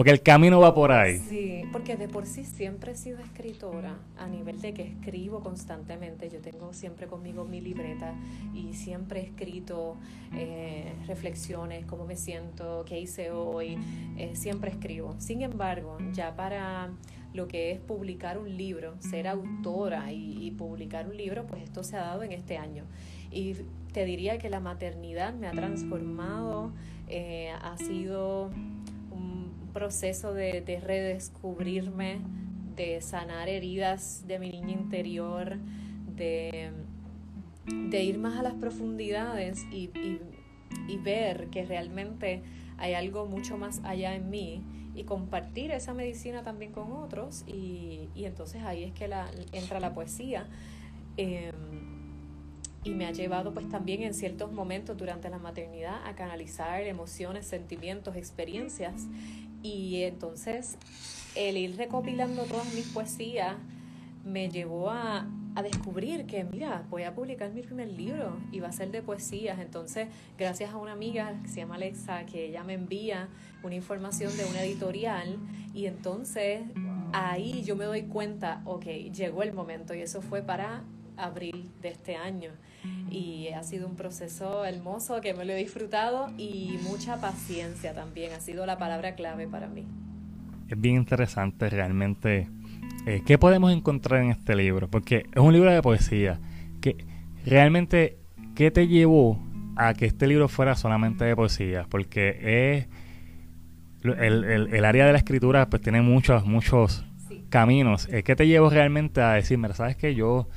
que 0.03 0.11
el 0.11 0.23
camino 0.23 0.59
va 0.59 0.75
por 0.75 0.91
ahí. 0.91 1.21
Sí, 1.21 1.63
porque 1.71 1.97
de 1.97 2.09
por 2.09 2.27
sí 2.27 2.43
siempre 2.43 2.91
he 2.93 2.97
sido 2.97 3.21
escritora, 3.21 3.97
a 4.19 4.27
nivel 4.27 4.61
de 4.61 4.75
que 4.75 4.83
escribo 4.83 5.39
constantemente. 5.39 6.29
Yo 6.29 6.41
tengo 6.41 6.73
siempre 6.73 7.07
conmigo 7.07 7.45
mi 7.45 7.61
libreta 7.61 8.13
y 8.53 8.75
siempre 8.75 9.21
he 9.21 9.23
escrito 9.27 9.97
eh, 10.35 10.93
reflexiones, 11.07 11.87
cómo 11.87 12.07
me 12.07 12.17
siento, 12.17 12.85
qué 12.85 12.99
hice 12.99 13.31
hoy, 13.31 13.79
eh, 14.19 14.33
siempre 14.35 14.73
escribo. 14.73 15.15
Sin 15.19 15.43
embargo, 15.43 15.97
ya 16.13 16.35
para 16.35 16.91
lo 17.35 17.49
que 17.49 17.73
es 17.73 17.81
publicar 17.81 18.39
un 18.39 18.57
libro, 18.57 18.95
ser 19.01 19.27
autora 19.27 20.13
y, 20.13 20.53
publicar 20.53 21.09
un 21.09 21.17
libro, 21.17 21.47
pues 21.47 21.65
esto 21.65 21.83
se 21.83 21.97
ha 21.97 22.03
dado 22.03 22.23
en 22.23 22.33
este 22.33 22.57
año. 22.57 22.85
Y 23.35 23.57
te 23.93 24.05
diría 24.05 24.39
que 24.39 24.49
la 24.49 24.61
maternidad 24.61 25.35
me 25.35 25.49
ha 25.49 25.53
transformado, 25.53 26.73
eh, 27.09 27.51
ha 27.61 27.77
sido 27.77 28.51
proceso 29.75 30.33
de, 30.33 30.81
redescubrirme, 30.83 32.21
de 32.77 33.03
sanar 33.03 33.51
heridas 33.51 34.25
de 34.27 34.39
mi 34.39 34.49
niña 34.51 34.73
interior, 34.73 35.59
de, 36.17 36.71
ir 37.93 38.19
más 38.19 38.39
a 38.39 38.43
las 38.43 38.55
profundidades 38.55 39.67
y, 39.71 39.91
ver 41.05 41.49
que 41.49 41.65
realmente 41.67 42.43
hay 42.79 42.95
algo 42.95 43.27
mucho 43.27 43.59
más 43.59 43.81
allá 43.85 44.15
en 44.15 44.31
mí 44.31 44.63
y 44.95 45.05
compartir 45.05 45.71
esa 45.71 45.93
medicina 45.93 46.43
también 46.43 46.73
con 46.73 46.93
otros 46.93 47.45
y, 47.47 48.09
entonces 48.15 48.63
ahí 48.63 48.85
es 48.85 48.93
que 48.93 49.09
la, 49.09 49.29
entra 49.53 49.81
la 49.81 49.93
poesía. 49.93 50.47
Em, 51.17 51.53
y 52.85 52.91
me 52.91 53.07
ha 53.07 53.11
llevado 53.11 53.53
pues 53.53 53.69
también 53.69 54.03
en 54.03 54.15
ciertos 54.15 54.53
momentos 54.53 54.97
durante 54.97 55.31
la 55.31 55.39
maternidad 55.39 56.07
a 56.07 56.15
canalizar 56.15 56.83
emociones, 56.83 57.47
sentimientos, 57.47 58.15
experiencias 58.17 59.07
y 59.63 60.03
entonces 60.03 60.77
el 61.35 61.57
ir 61.57 61.77
recopilando 61.77 62.45
todas 62.45 62.73
mis 62.75 62.87
poesías 62.89 63.57
me 64.25 64.49
llevó 64.49 64.91
a, 64.91 65.27
descubrir 65.63 66.27
que, 66.27 66.43
mira, 66.43 66.85
voy 66.91 67.05
a 67.05 67.15
publicar 67.15 67.53
mi 67.53 67.63
primer 67.63 67.87
libro 67.87 68.37
y 68.51 68.59
va 68.59 68.69
a 68.69 68.73
ser 68.73 68.91
de 68.91 69.03
poesías. 69.03 69.61
Entonces, 69.61 70.09
gracias 70.37 70.73
a 70.73 70.79
una 70.79 70.91
amiga 70.91 71.39
que 71.43 71.49
se 71.49 71.61
llama 71.61 71.77
Alexa, 71.77 72.27
que 72.27 72.47
ella 72.47 72.65
me 72.65 72.73
envía 72.73 73.29
una 73.63 73.77
información 73.77 74.37
de 74.37 74.47
una 74.47 74.65
editorial 74.65 75.39
y 75.73 75.87
entonces 75.87 76.63
ahí 77.13 77.63
yo 77.63 77.77
me 77.77 77.85
doy 77.85 78.03
cuenta, 78.03 78.63
ok, 78.65 78.85
llegó 79.15 79.45
el 79.45 79.53
momento 79.53 79.95
y 79.95 80.01
eso 80.01 80.23
fue 80.23 80.43
para 80.43 80.83
abril 81.17 81.71
de 81.81 81.91
este 81.91 82.17
año. 82.17 82.51
Y 83.11 83.49
ha 83.49 83.63
sido 83.63 83.87
un 83.87 83.97
proceso 83.97 84.65
hermoso 84.65 85.21
que 85.21 85.35
me 85.35 85.45
lo 85.45 85.53
he 85.53 85.57
disfrutado 85.57 86.31
y 86.37 86.79
mucha 86.83 87.21
paciencia 87.21 87.95
también 87.95 88.33
ha 88.33 88.41
sido 88.41 88.67
la 88.67 88.79
palabra 88.79 89.15
clave 89.15 89.47
para 89.47 89.69
mí. 89.69 89.85
Es 90.69 90.81
bien 90.81 90.97
interesante 90.97 91.69
realmente. 91.71 92.49
Eh, 93.07 93.23
¿Qué 93.25 93.39
podemos 93.39 93.73
encontrar 93.73 94.23
en 94.23 94.31
este 94.31 94.57
libro? 94.57 94.89
Porque 94.89 95.27
es 95.33 95.41
un 95.41 95.53
libro 95.53 95.71
de 95.71 95.83
poesía. 95.83 96.41
Que 96.81 96.97
realmente, 97.45 98.19
¿qué 98.55 98.71
te 98.71 98.89
llevó 98.89 99.39
a 99.77 99.95
que 99.95 100.07
este 100.07 100.27
libro 100.27 100.49
fuera 100.49 100.75
solamente 100.75 101.25
de 101.25 101.37
poesía? 101.37 101.87
Porque 101.89 102.79
es 102.79 102.89
el, 104.03 104.45
el, 104.73 104.85
área 104.85 105.07
de 105.07 105.13
la 105.13 105.19
escritura 105.19 105.69
pues 105.71 105.83
tiene 105.83 106.03
muchos, 106.03 106.45
muchos 106.45 107.05
caminos. 107.55 108.09
es 108.11 108.25
que 108.25 108.35
te 108.35 108.49
llevo 108.49 108.69
realmente 108.69 109.21
a 109.21 109.35
decir, 109.35 109.59
mira, 109.59 109.75
sabes 109.75 109.95
que 109.95 110.17
yo 110.17 110.49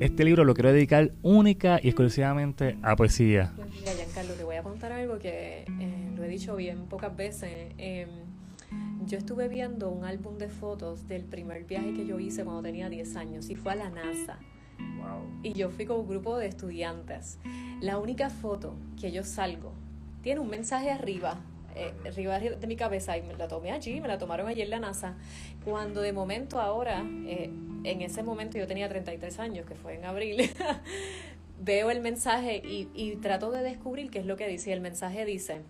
este 0.00 0.24
libro 0.24 0.42
lo 0.42 0.54
quiero 0.54 0.72
dedicar 0.72 1.12
única 1.20 1.78
y 1.82 1.88
exclusivamente 1.88 2.78
a 2.80 2.96
poesía? 2.96 3.52
Pues 3.56 3.68
mira, 3.74 3.92
Giancarlo, 3.92 4.32
te 4.32 4.42
voy 4.42 4.56
a 4.56 4.62
contar 4.62 4.90
algo 4.90 5.18
que 5.18 5.66
eh, 5.68 6.10
lo 6.16 6.24
he 6.24 6.28
dicho 6.28 6.56
bien 6.56 6.86
pocas 6.86 7.14
veces. 7.14 7.74
Em, 7.76 8.08
yo 9.04 9.18
estuve 9.18 9.48
viendo 9.48 9.90
un 9.90 10.06
álbum 10.06 10.38
de 10.38 10.48
fotos 10.48 11.06
del 11.06 11.24
primer 11.24 11.64
viaje 11.64 11.92
que 11.92 12.06
yo 12.06 12.18
hice 12.18 12.42
cuando 12.42 12.62
tenía 12.62 12.88
10 12.88 13.16
años 13.16 13.50
y 13.50 13.54
fue 13.54 13.72
a 13.72 13.76
la 13.76 13.90
NASA. 13.90 14.38
Y 15.42 15.52
yo 15.52 15.68
fui 15.68 15.84
con 15.84 16.00
un 16.00 16.08
grupo 16.08 16.38
de 16.38 16.46
estudiantes. 16.46 17.38
La 17.82 17.98
única 17.98 18.30
foto 18.30 18.74
que 18.98 19.12
yo 19.12 19.24
salgo 19.24 19.74
tiene 20.22 20.40
un 20.40 20.48
mensaje 20.48 20.90
arriba 20.90 21.36
eh, 21.76 21.92
arriba 22.06 22.38
de 22.38 22.66
mi 22.66 22.76
cabeza 22.76 23.16
y 23.16 23.22
me 23.22 23.34
la 23.34 23.48
tomé 23.48 23.70
allí, 23.70 24.00
me 24.00 24.08
la 24.08 24.18
tomaron 24.18 24.48
allí 24.48 24.62
en 24.62 24.70
la 24.70 24.80
NASA, 24.80 25.14
cuando 25.64 26.00
de 26.00 26.12
momento 26.12 26.60
ahora, 26.60 27.04
eh, 27.26 27.50
en 27.84 28.02
ese 28.02 28.22
momento 28.22 28.58
yo 28.58 28.66
tenía 28.66 28.88
33 28.88 29.38
años, 29.38 29.66
que 29.66 29.74
fue 29.74 29.94
en 29.94 30.04
abril, 30.04 30.50
veo 31.60 31.90
el 31.90 32.00
mensaje 32.00 32.62
y, 32.64 32.88
y 32.94 33.16
trato 33.16 33.50
de 33.50 33.62
descubrir 33.62 34.10
qué 34.10 34.18
es 34.18 34.26
lo 34.26 34.36
que 34.36 34.48
dice. 34.48 34.72
el 34.72 34.80
mensaje 34.80 35.24
dice, 35.24 35.62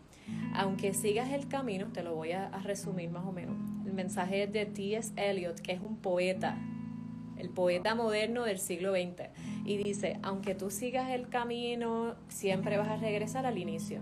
aunque 0.54 0.94
sigas 0.94 1.32
el 1.32 1.48
camino, 1.48 1.88
te 1.92 2.02
lo 2.02 2.14
voy 2.14 2.32
a, 2.32 2.46
a 2.46 2.60
resumir 2.60 3.10
más 3.10 3.24
o 3.26 3.32
menos. 3.32 3.56
El 3.84 3.92
mensaje 3.92 4.44
es 4.44 4.52
de 4.52 4.66
T.S. 4.66 5.12
Eliot, 5.16 5.60
que 5.60 5.72
es 5.72 5.80
un 5.80 5.96
poeta 5.96 6.56
el 7.38 7.50
poeta 7.50 7.94
moderno 7.94 8.44
del 8.44 8.58
siglo 8.58 8.92
XX, 8.92 9.28
y 9.64 9.76
dice, 9.76 10.18
aunque 10.22 10.54
tú 10.54 10.70
sigas 10.70 11.10
el 11.10 11.28
camino, 11.28 12.14
siempre 12.28 12.78
vas 12.78 12.88
a 12.88 12.96
regresar 12.96 13.46
al 13.46 13.58
inicio. 13.58 14.00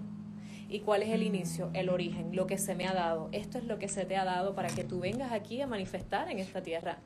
¿Y 0.75 0.81
cuál 0.81 1.05
es 1.05 1.11
el 1.11 1.23
inicio? 1.23 1.71
El 1.73 1.89
origen, 1.89 2.35
lo 2.35 2.49
que 2.49 2.59
se 2.59 2.75
me 2.75 2.89
ha 2.89 2.93
dado. 2.93 3.29
Esto 3.31 3.59
es 3.59 3.65
lo 3.65 3.79
que 3.79 3.87
se 3.87 4.07
te 4.07 4.17
ha 4.17 4.25
dado 4.25 4.57
para 4.57 4.69
que 4.69 4.83
tú 4.83 4.99
vengas 4.99 5.31
aquí 5.31 5.61
a 5.61 5.69
manifestar 5.69 6.29
en 6.29 6.41
esta 6.41 6.65
tierra. 6.65 6.99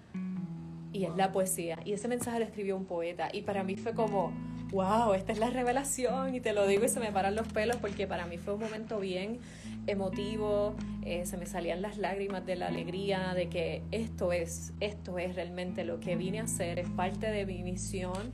Y 0.91 1.05
es 1.05 1.15
la 1.17 1.33
poesía. 1.33 1.79
Y 1.85 1.93
ese 1.93 2.09
mensaje 2.09 2.39
lo 2.39 2.47
escribió 2.47 2.79
un 2.79 2.87
poeta. 2.87 3.29
Y 3.31 3.43
para 3.43 3.65
mí 3.65 3.77
fue 3.77 3.93
como, 3.93 4.33
wow, 4.71 5.13
esta 5.13 5.33
es 5.33 5.39
la 5.39 5.51
revelación. 5.51 6.35
Y 6.35 6.41
te 6.41 6.55
lo 6.55 6.67
digo 6.67 6.87
y 6.87 6.89
se 6.89 6.99
me 6.99 7.13
paran 7.13 7.35
los 7.35 7.47
pelos 7.49 7.77
porque 7.77 8.07
para 8.07 8.25
mí 8.25 8.39
fue 8.39 8.55
un 8.55 8.61
momento 8.61 9.01
bien 9.01 9.39
emotivo, 9.89 10.75
eh, 11.05 11.25
se 11.25 11.37
me 11.37 11.47
salían 11.47 11.83
las 11.83 11.99
lágrimas 11.99 12.45
de 12.45 12.57
la 12.57 12.67
alegría 12.67 13.33
de 13.35 13.49
que 13.49 13.83
esto 13.91 14.33
es, 14.33 14.73
esto 14.81 15.19
es 15.19 15.35
realmente 15.35 15.85
lo 15.85 15.99
que 16.01 16.17
vine 16.17 16.41
a 16.41 16.45
hacer, 16.45 16.79
es 16.79 16.89
parte 16.91 17.31
de 17.31 17.47
mi 17.47 17.63
misión. 17.63 18.33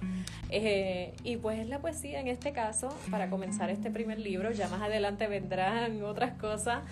Eh, 0.51 1.15
y 1.23 1.37
pues 1.37 1.59
es 1.61 1.69
la 1.69 1.81
poesía 1.81 2.21
en 2.21 2.29
este 2.29 2.53
caso, 2.53 2.89
para 3.11 3.31
comenzar 3.31 3.71
este 3.71 3.91
primer 3.91 4.19
libro, 4.19 4.51
ya 4.51 4.69
más 4.69 4.83
adelante 4.83 5.29
vendrán 5.29 6.03
otras 6.03 6.35
cosas. 6.35 6.83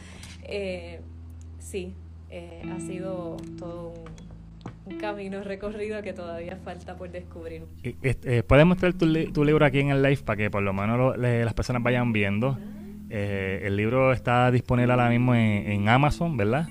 Eh, 0.45 1.01
sí, 1.59 1.95
ha 2.75 2.81
sido 2.81 3.37
todo 3.59 3.93
un, 4.87 4.99
camino 4.99 5.43
recorrido 5.43 6.01
que 6.03 6.13
todavía 6.13 6.57
falta 6.57 6.97
por 6.97 7.11
descubrir. 7.11 7.65
¿Puedes 8.47 8.67
mostrar 8.67 8.95
tu, 8.95 9.13
tu, 9.33 9.45
libro 9.45 9.65
aquí 9.65 9.81
en 9.81 9.91
el 9.91 10.03
live 10.03 10.19
para 10.25 10.37
que 10.37 10.51
por 10.51 10.63
lo 10.63 10.73
menos 10.73 11.17
las 11.19 11.55
personas 11.55 11.83
vayan 11.83 12.13
viendo? 12.13 12.57
Eh, 13.15 13.67
el 13.67 13.77
libro 13.77 14.11
está 14.15 14.51
disponible 14.51 14.91
ahora 14.91 15.11
mismo 15.11 15.35
en, 15.35 15.87
Amazon, 15.87 16.35
¿verdad? 16.39 16.67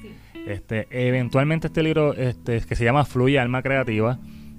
Este, 0.47 0.87
eventualmente 0.89 1.67
este 1.67 1.83
libro 1.83 2.15
este, 2.15 2.61
que 2.61 2.75
se 2.75 2.83
llama 2.83 3.05
Fluye 3.05 3.37
Alma 3.37 3.61
Creativa 3.61 4.17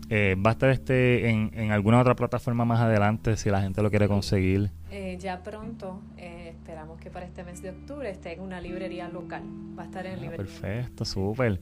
eh, 0.09 0.37
va 0.37 0.51
a 0.51 0.53
estar 0.53 0.71
este 0.71 1.29
en, 1.29 1.73
alguna 1.73 2.01
otra 2.01 2.15
plataforma 2.15 2.65
más 2.65 2.79
adelante 2.79 3.37
si 3.37 3.51
la 3.51 3.61
gente 3.61 3.83
lo 3.83 3.91
quiere 3.91 4.07
conseguir. 4.07 4.71
Eh, 4.93 5.19
ya 5.19 5.43
pronto, 5.43 6.01
esperamos 6.17 7.01
que 7.01 7.11
para 7.11 7.27
este 7.27 7.43
mes 7.43 7.61
de 7.63 7.71
octubre 7.71 8.09
esté 8.09 8.35
en 8.35 8.43
una 8.43 8.61
librería 8.61 9.09
local. 9.09 9.43
Va 9.77 9.83
a 9.83 9.87
estar 9.87 10.07
en 10.07 10.13
ah, 10.13 10.21
librería. 10.21 10.37
Perfecto, 10.37 11.05
súper. 11.05 11.59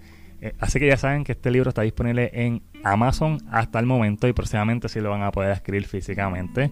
así 0.58 0.78
que 0.78 0.86
ya 0.86 0.98
saben 0.98 1.24
que 1.24 1.32
este 1.32 1.50
libro 1.50 1.70
está 1.70 1.80
disponible 1.80 2.30
en 2.34 2.60
Amazon 2.84 3.38
hasta 3.50 3.78
el 3.78 3.86
momento 3.86 4.28
y 4.28 4.34
próximamente 4.34 4.90
sí 4.90 5.00
lo 5.00 5.08
van 5.08 5.22
a 5.22 5.30
poder 5.30 5.52
adquirir 5.52 5.86
físicamente. 5.86 6.70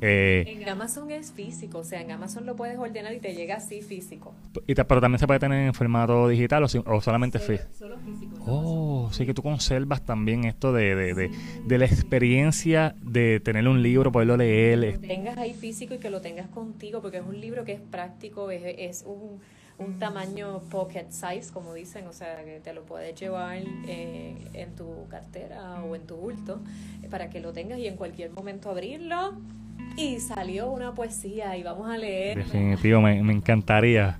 Eh, 0.00 0.44
en 0.46 0.68
Amazon 0.68 1.10
es 1.10 1.32
físico, 1.32 1.78
o 1.78 1.84
sea, 1.84 2.00
en 2.00 2.12
Amazon 2.12 2.46
lo 2.46 2.54
puedes 2.54 2.78
ordenar 2.78 3.12
y 3.14 3.18
te 3.18 3.34
llega 3.34 3.56
así 3.56 3.82
físico. 3.82 4.32
Y 4.66 4.74
pero 4.74 5.00
también 5.00 5.18
se 5.18 5.26
puede 5.26 5.40
tener 5.40 5.66
en 5.66 5.74
formato 5.74 6.28
digital 6.28 6.62
o, 6.64 7.00
solamente 7.00 7.38
físico. 7.38 7.68
Solo 7.76 7.98
físico. 7.98 8.36
Oh, 8.46 9.10
sí 9.12 9.26
que 9.26 9.34
tú 9.34 9.42
conservas 9.42 10.02
también 10.02 10.44
esto 10.44 10.72
de, 10.72 10.94
de, 10.94 11.30
de, 11.64 11.78
la 11.78 11.84
experiencia 11.84 12.94
de 13.02 13.40
tener 13.40 13.66
un 13.66 13.82
libro, 13.82 14.12
poderlo 14.12 14.36
leer. 14.36 14.80
Que 14.80 14.92
lo 14.92 15.00
tengas 15.00 15.38
ahí 15.38 15.52
físico 15.52 15.94
y 15.94 15.98
que 15.98 16.10
lo 16.10 16.20
tengas 16.20 16.48
contigo, 16.48 17.02
porque 17.02 17.18
es 17.18 17.24
un 17.26 17.40
libro 17.40 17.64
que 17.64 17.72
es 17.72 17.80
práctico, 17.80 18.50
es, 18.50 18.62
es 18.64 19.04
un, 19.04 19.40
un 19.78 19.98
tamaño 19.98 20.60
pocket 20.70 21.06
size, 21.10 21.52
como 21.52 21.74
dicen, 21.74 22.06
o 22.06 22.12
sea, 22.12 22.44
que 22.44 22.60
te 22.60 22.72
lo 22.72 22.82
puedes 22.82 23.18
llevar 23.18 23.58
eh, 23.86 24.36
en 24.52 24.76
tu 24.76 25.08
cartera 25.08 25.82
o 25.82 25.94
en 25.96 26.06
tu 26.06 26.16
bulto 26.16 26.60
para 27.10 27.30
que 27.30 27.40
lo 27.40 27.52
tengas 27.52 27.78
y 27.78 27.86
en 27.86 27.96
cualquier 27.96 28.30
momento 28.30 28.70
abrirlo 28.70 29.34
y 29.96 30.20
salió 30.20 30.70
una 30.70 30.94
poesía 30.94 31.56
y 31.56 31.62
vamos 31.62 31.88
a 31.90 31.96
leer. 31.96 32.38
Definitivo, 32.38 33.00
me, 33.00 33.18
encantaría. 33.32 34.18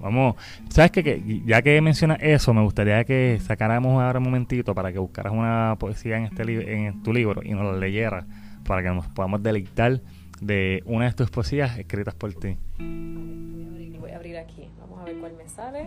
Vamos, 0.00 0.34
¿sabes 0.68 0.90
qué? 0.90 1.42
Ya 1.46 1.62
que 1.62 1.80
mencionas 1.80 2.18
eso, 2.20 2.52
me 2.52 2.62
gustaría 2.62 3.04
que 3.04 3.38
sacáramos 3.40 4.02
ahora 4.02 4.18
un 4.18 4.24
momentito 4.24 4.74
para 4.74 4.92
que 4.92 4.98
buscaras 4.98 5.32
una 5.32 5.76
poesía 5.78 6.16
en, 6.16 6.24
este 6.24 6.86
en 6.86 7.02
tu 7.02 7.12
libro 7.12 7.40
y 7.44 7.50
nos 7.50 7.64
la 7.64 7.78
leyeras 7.78 8.24
para 8.64 8.82
que 8.82 8.88
nos 8.88 9.06
podamos 9.08 9.42
deleitar 9.42 10.00
de 10.40 10.82
una 10.86 11.04
de 11.06 11.12
tus 11.12 11.30
poesías 11.30 11.78
escritas 11.78 12.14
por 12.14 12.34
ti. 12.34 12.56
Voy 12.78 14.10
a 14.10 14.16
abrir, 14.16 14.36
aquí. 14.38 14.68
Vamos 14.80 15.00
a 15.00 15.04
ver 15.04 15.16
cuál 15.18 15.34
me 15.36 15.48
sale. 15.48 15.86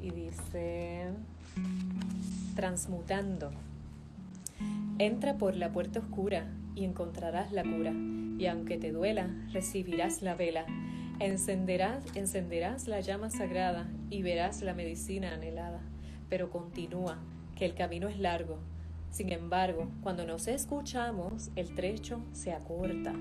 Y 0.00 0.10
dice, 0.10 1.10
transmutando. 2.56 3.52
Entra 4.98 5.34
por 5.34 5.54
la 5.56 5.70
puerta 5.70 5.98
oscura 5.98 6.46
y 6.74 6.84
encontrarás 6.84 7.52
la 7.52 7.62
cura. 7.62 7.92
Y 8.38 8.46
aunque 8.46 8.78
te 8.78 8.92
duela, 8.92 9.30
recibirás 9.52 10.22
la 10.22 10.34
vela. 10.34 10.66
Encenderás, 11.20 12.04
encenderás 12.16 12.88
la 12.88 13.00
llama 13.00 13.30
sagrada 13.30 13.88
y 14.10 14.22
verás 14.22 14.62
la 14.62 14.74
medicina 14.74 15.34
anhelada. 15.34 15.80
Pero 16.28 16.50
continúa, 16.50 17.18
que 17.56 17.64
el 17.64 17.74
camino 17.74 18.08
es 18.08 18.18
largo. 18.18 18.58
Sin 19.10 19.30
embargo, 19.30 19.88
cuando 20.02 20.26
nos 20.26 20.48
escuchamos, 20.48 21.50
el 21.54 21.74
trecho 21.74 22.22
se 22.32 22.52
acorta, 22.52 23.12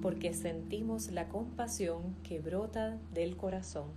porque 0.00 0.32
sentimos 0.32 1.10
la 1.10 1.28
compasión 1.28 2.14
que 2.22 2.38
brota 2.38 2.96
del 3.12 3.36
corazón. 3.36 3.90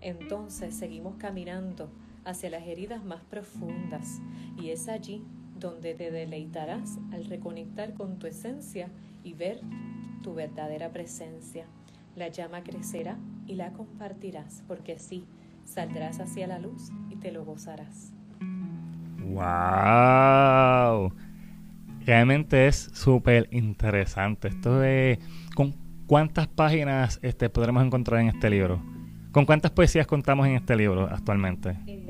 Entonces 0.00 0.74
seguimos 0.74 1.16
caminando 1.16 1.90
hacia 2.24 2.50
las 2.50 2.66
heridas 2.66 3.04
más 3.04 3.22
profundas 3.24 4.20
y 4.60 4.70
es 4.70 4.88
allí 4.88 5.22
donde 5.60 5.94
te 5.94 6.10
deleitarás 6.10 6.98
al 7.12 7.26
reconectar 7.26 7.94
con 7.94 8.18
tu 8.18 8.26
esencia 8.26 8.88
y 9.22 9.34
ver 9.34 9.60
tu 10.22 10.34
verdadera 10.34 10.90
presencia. 10.90 11.66
La 12.16 12.28
llama 12.28 12.62
crecerá 12.62 13.18
y 13.46 13.54
la 13.54 13.72
compartirás, 13.72 14.64
porque 14.66 14.98
sí, 14.98 15.24
saldrás 15.64 16.18
hacia 16.20 16.46
la 16.46 16.58
luz 16.58 16.90
y 17.10 17.16
te 17.16 17.30
lo 17.30 17.44
gozarás. 17.44 18.12
¡Wow! 19.20 21.12
Realmente 22.04 22.66
es 22.66 22.90
súper 22.92 23.46
interesante. 23.52 24.48
Esto 24.48 24.80
de 24.80 25.20
¿Con 25.54 25.74
cuántas 26.06 26.48
páginas 26.48 27.20
este, 27.22 27.50
podremos 27.50 27.84
encontrar 27.84 28.20
en 28.20 28.28
este 28.28 28.50
libro? 28.50 28.82
¿Con 29.30 29.46
cuántas 29.46 29.70
poesías 29.70 30.06
contamos 30.06 30.46
en 30.46 30.56
este 30.56 30.74
libro 30.74 31.08
actualmente? 31.08 31.76
El 31.86 32.04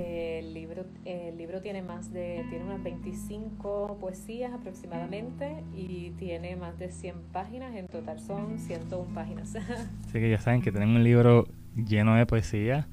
libro, 0.81 1.01
el 1.05 1.37
libro 1.37 1.61
tiene 1.61 1.83
más 1.83 2.13
de, 2.13 2.45
tiene 2.49 2.65
unas 2.65 2.83
25 2.83 3.99
poesías 4.01 4.53
aproximadamente 4.53 5.63
y 5.75 6.11
tiene 6.19 6.57
más 6.57 6.79
de 6.79 6.91
100 6.91 7.17
páginas, 7.33 7.75
en 7.75 7.89
total 7.89 8.21
son 8.21 8.59
101 8.59 9.15
páginas. 9.15 9.55
Así 10.07 10.13
que 10.13 10.31
ya 10.31 10.41
saben 10.41 10.63
que 10.63 10.73
tenemos 10.73 10.97
un 10.97 11.05
libro 11.05 11.49
lleno 11.77 12.15
de 12.15 12.27
poesía. 12.27 12.87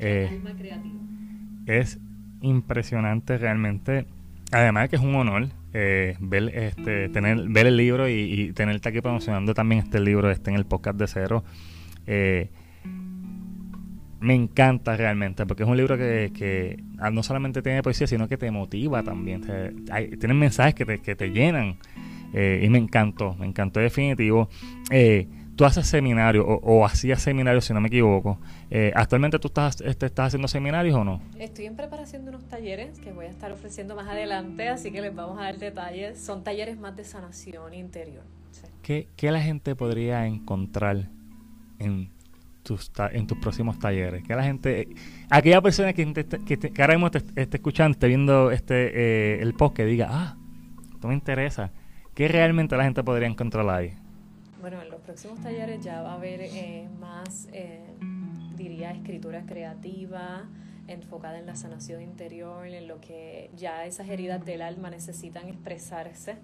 Eh, 0.00 0.28
alma 0.30 0.54
creativa. 0.56 1.00
Es 1.66 1.98
impresionante 2.40 3.38
realmente. 3.38 4.06
Además 4.52 4.84
de 4.84 4.88
que 4.90 4.96
es 4.96 5.02
un 5.02 5.14
honor 5.14 5.48
eh, 5.72 6.16
ver 6.20 6.56
este 6.56 7.08
tener 7.08 7.48
ver 7.48 7.66
el 7.66 7.76
libro 7.76 8.08
y, 8.08 8.12
y, 8.12 8.52
tenerte 8.52 8.88
aquí 8.88 9.00
promocionando 9.00 9.54
también 9.54 9.80
este 9.80 9.98
libro 9.98 10.30
este 10.30 10.50
en 10.50 10.56
el 10.56 10.66
podcast 10.66 10.98
de 10.98 11.08
cero 11.08 11.42
eh, 12.06 12.50
me 14.24 14.34
encanta 14.34 14.96
realmente, 14.96 15.46
porque 15.46 15.62
es 15.62 15.68
un 15.68 15.76
libro 15.76 15.96
que, 15.96 16.82
ah, 16.98 17.10
no 17.10 17.22
solamente 17.22 17.62
tiene 17.62 17.82
poesía, 17.82 18.06
sino 18.06 18.26
que 18.26 18.36
te 18.36 18.50
motiva 18.50 19.02
también. 19.02 19.42
tienen 20.18 20.38
mensajes 20.38 20.74
que 20.74 20.84
te, 20.84 21.00
que 21.00 21.14
te 21.14 21.30
llenan. 21.30 21.78
Eh, 22.32 22.62
y 22.64 22.68
me 22.68 22.78
encantó, 22.78 23.34
me 23.34 23.46
encantó 23.46 23.78
definitivo. 23.78 24.48
Eh, 24.90 25.28
tú 25.54 25.64
haces 25.64 25.86
seminarios 25.86 26.44
o, 26.48 26.84
hacías 26.84 27.22
seminarios, 27.22 27.64
si 27.64 27.72
no 27.72 27.80
me 27.80 27.88
equivoco. 27.88 28.40
Eh, 28.70 28.92
¿Actualmente 28.96 29.38
tú 29.38 29.48
estás, 29.48 29.80
este, 29.82 30.06
estás 30.06 30.28
haciendo 30.28 30.48
seminarios 30.48 30.96
o 30.96 31.04
no? 31.04 31.20
Estoy 31.38 31.66
en 31.66 31.76
preparación 31.76 32.24
de 32.24 32.30
unos 32.30 32.48
talleres 32.48 32.98
que 32.98 33.12
voy 33.12 33.26
a 33.26 33.28
estar 33.28 33.52
ofreciendo 33.52 33.94
más 33.94 34.08
adelante, 34.08 34.68
así 34.68 34.90
que 34.90 35.00
les 35.00 35.14
vamos 35.14 35.38
a 35.38 35.44
dar 35.44 35.58
detalles. 35.58 36.18
Son 36.18 36.42
talleres 36.42 36.78
más 36.78 36.96
de 36.96 37.04
sanación 37.04 37.72
interior. 37.74 38.24
¿Qué, 38.82 39.08
¿Qué 39.16 39.30
la 39.30 39.40
gente 39.40 39.76
podría 39.76 40.26
encontrar 40.26 41.08
en 41.78 42.13
en 43.12 43.26
tus 43.26 43.38
próximos 43.38 43.78
talleres? 43.78 44.22
Que 44.22 44.34
la 44.34 44.44
gente, 44.44 44.88
aquella 45.30 45.60
persona 45.60 45.92
que, 45.92 46.12
que, 46.12 46.82
ahora 46.82 46.94
mismo 46.94 47.10
te, 47.10 47.18
esté 47.18 47.56
escuchando, 47.56 47.92
esté 47.92 48.08
viendo 48.08 48.50
este 48.50 49.36
eh, 49.36 49.42
el 49.42 49.54
post, 49.54 49.76
que 49.76 49.84
diga, 49.84 50.08
ah, 50.10 50.36
esto 50.92 51.08
me 51.08 51.14
interesa, 51.14 51.70
¿qué 52.14 52.28
realmente 52.28 52.76
la 52.76 52.84
gente 52.84 53.02
podría 53.02 53.28
encontrar 53.28 53.68
ahí? 53.68 53.94
Bueno, 54.60 54.80
en 54.80 54.88
los 54.88 55.00
próximos 55.00 55.40
talleres 55.40 55.84
ya 55.84 56.00
va 56.00 56.12
a 56.12 56.14
haber 56.14 56.40
eh, 56.40 56.88
más, 56.98 57.48
eh, 57.52 57.84
diría, 58.56 58.92
escritura 58.92 59.44
creativa, 59.44 60.44
enfocada 60.88 61.38
en 61.38 61.46
la 61.46 61.56
sanación 61.56 62.02
interior, 62.02 62.66
en 62.66 62.88
lo 62.88 63.00
que 63.00 63.50
ya 63.56 63.84
esas 63.84 64.08
heridas 64.08 64.44
del 64.44 64.62
alma 64.62 64.90
necesitan 64.90 65.48
expresarse 65.48 66.36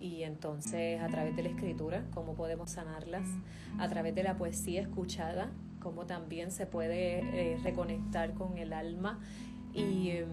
y 0.00 0.22
entonces 0.22 1.00
a 1.00 1.08
través 1.08 1.34
de 1.36 1.42
la 1.42 1.48
escritura, 1.48 2.04
cómo 2.14 2.34
podemos 2.34 2.70
sanarlas, 2.70 3.26
a 3.78 3.88
través 3.88 4.14
de 4.14 4.22
la 4.22 4.36
poesía 4.36 4.80
escuchada, 4.80 5.50
cómo 5.80 6.06
también 6.06 6.50
se 6.50 6.66
puede 6.66 7.18
eh, 7.18 7.58
reconectar 7.62 8.34
con 8.34 8.58
el 8.58 8.72
alma 8.72 9.18
y, 9.72 10.10
em, 10.10 10.28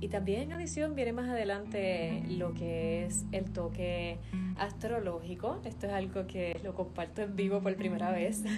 y 0.00 0.08
también 0.08 0.42
en 0.42 0.52
adición 0.52 0.94
viene 0.94 1.12
más 1.12 1.28
adelante 1.28 2.22
lo 2.28 2.52
que 2.54 3.06
es 3.06 3.24
el 3.32 3.50
toque 3.50 4.18
astrológico. 4.58 5.60
Esto 5.64 5.86
es 5.86 5.92
algo 5.92 6.26
que 6.26 6.60
lo 6.62 6.74
comparto 6.74 7.22
en 7.22 7.36
vivo 7.36 7.60
por 7.60 7.74
primera 7.76 8.10
vez. 8.10 8.44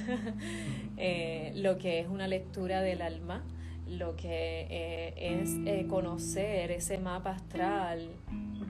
Eh, 1.00 1.52
lo 1.54 1.78
que 1.78 2.00
es 2.00 2.08
una 2.08 2.26
lectura 2.26 2.80
del 2.82 3.02
alma, 3.02 3.44
lo 3.86 4.16
que 4.16 4.66
eh, 4.68 5.40
es 5.40 5.86
conocer 5.86 6.72
ese 6.72 6.98
mapa 6.98 7.30
astral 7.30 8.08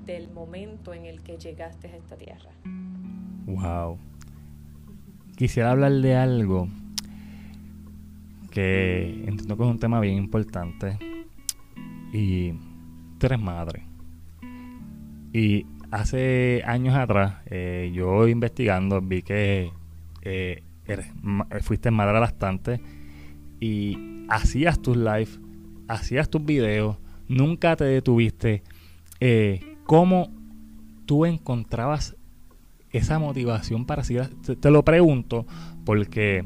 del 0.05 0.31
momento 0.31 0.93
en 0.93 1.07
el 1.07 1.23
que 1.23 1.39
llegaste 1.39 1.89
a 1.89 1.97
esta 1.97 2.17
tierra. 2.17 2.51
Wow. 3.47 3.97
Quisiera 5.37 5.71
hablar 5.71 5.93
de 5.93 6.17
algo 6.17 6.69
que 8.51 9.25
entiendo 9.27 9.57
que 9.57 9.63
es 9.63 9.69
un 9.69 9.79
tema 9.79 10.01
bien 10.01 10.17
importante. 10.17 10.99
Y 12.13 12.53
tú 13.19 13.27
eres 13.27 13.41
madre. 13.41 13.85
Y 15.33 15.67
hace 15.91 16.63
años 16.67 16.95
atrás, 16.95 17.37
eh, 17.47 17.91
yo 17.95 18.29
investigando, 18.29 19.01
vi 19.01 19.23
que 19.23 19.73
eh, 20.23 20.63
fuiste 21.61 21.91
madre 21.91 22.19
bastante 22.19 22.81
y 23.61 24.25
hacías 24.29 24.81
tus 24.81 24.97
live, 24.97 25.29
hacías 25.87 26.31
tus 26.31 26.45
videos, 26.45 26.97
nunca 27.29 27.77
te 27.77 27.85
detuviste. 27.85 28.63
Eh, 29.21 29.77
¿Cómo 29.85 30.31
tú 31.07 31.27
encontrabas 31.27 32.17
esa 32.91 33.19
motivación 33.19 33.85
para 33.85 34.05
seguir? 34.05 34.31
te 34.61 34.71
lo 34.71 34.85
pregunto 34.85 35.47
porque 35.85 36.45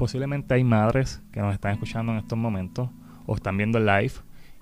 posiblemente 0.00 0.54
hay 0.54 0.64
madres 0.64 1.20
que 1.30 1.40
nos 1.40 1.52
están 1.52 1.72
escuchando 1.74 2.12
en 2.12 2.18
estos 2.18 2.38
momentos 2.38 2.88
o 3.26 3.34
están 3.34 3.58
viendo 3.58 3.78
live 3.78 4.14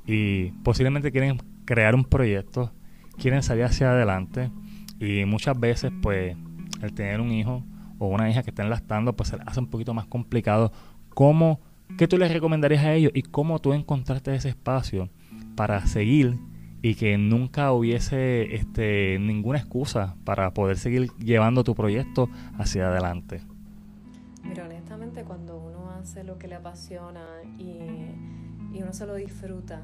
y 0.05 0.51
posiblemente 0.65 1.13
quieren 1.13 1.41
crear 1.65 1.95
un 1.95 2.05
proyecto, 2.05 2.73
quieren 3.17 3.45
salir 3.45 3.63
hacia 3.63 3.93
adelante 3.93 4.51
y 4.99 5.27
muchas 5.27 5.59
veces 5.61 5.93
pues 6.03 6.37
el 6.83 6.93
tener 6.93 7.21
un 7.21 7.31
hijo 7.31 7.63
o 8.01 8.09
una 8.09 8.29
hija 8.29 8.43
que 8.43 8.51
estén 8.51 8.69
lastando 8.69 9.13
pues 9.13 9.29
se 9.29 9.37
hace 9.47 9.61
un 9.61 9.69
poquito 9.69 9.95
más 9.95 10.07
complicado. 10.07 10.73
¿Cómo, 11.11 11.61
¿Qué 11.97 12.09
tú 12.09 12.19
les 12.19 12.33
recomendarías 12.33 12.85
a 12.85 12.95
ellos 12.95 13.13
y 13.15 13.23
cómo 13.23 13.61
tú 13.61 13.75
encontraste 13.75 14.35
ese 14.35 14.49
espacio 14.49 15.09
para 15.55 15.87
seguir 15.87 16.37
y 16.83 16.97
que 16.97 17.17
nunca 17.17 17.71
hubiese 17.71 18.57
este, 18.57 19.21
ninguna 19.21 19.59
excusa 19.61 20.17
para 20.25 20.53
poder 20.53 20.79
seguir 20.79 21.13
llevando 21.21 21.63
tu 21.63 21.77
proyecto 21.77 22.29
hacia 22.59 22.89
adelante? 22.89 23.41
Mira, 24.49 24.65
honestamente, 24.65 25.25
cuando 25.25 25.59
uno 25.59 25.91
hace 25.91 26.25
lo 26.25 26.39
que 26.39 26.49
le 26.49 26.55
apasiona 26.55 27.27
y, 27.59 27.79
uno 28.81 28.93
se 28.93 29.07
lo 29.07 29.15
disfruta, 29.15 29.83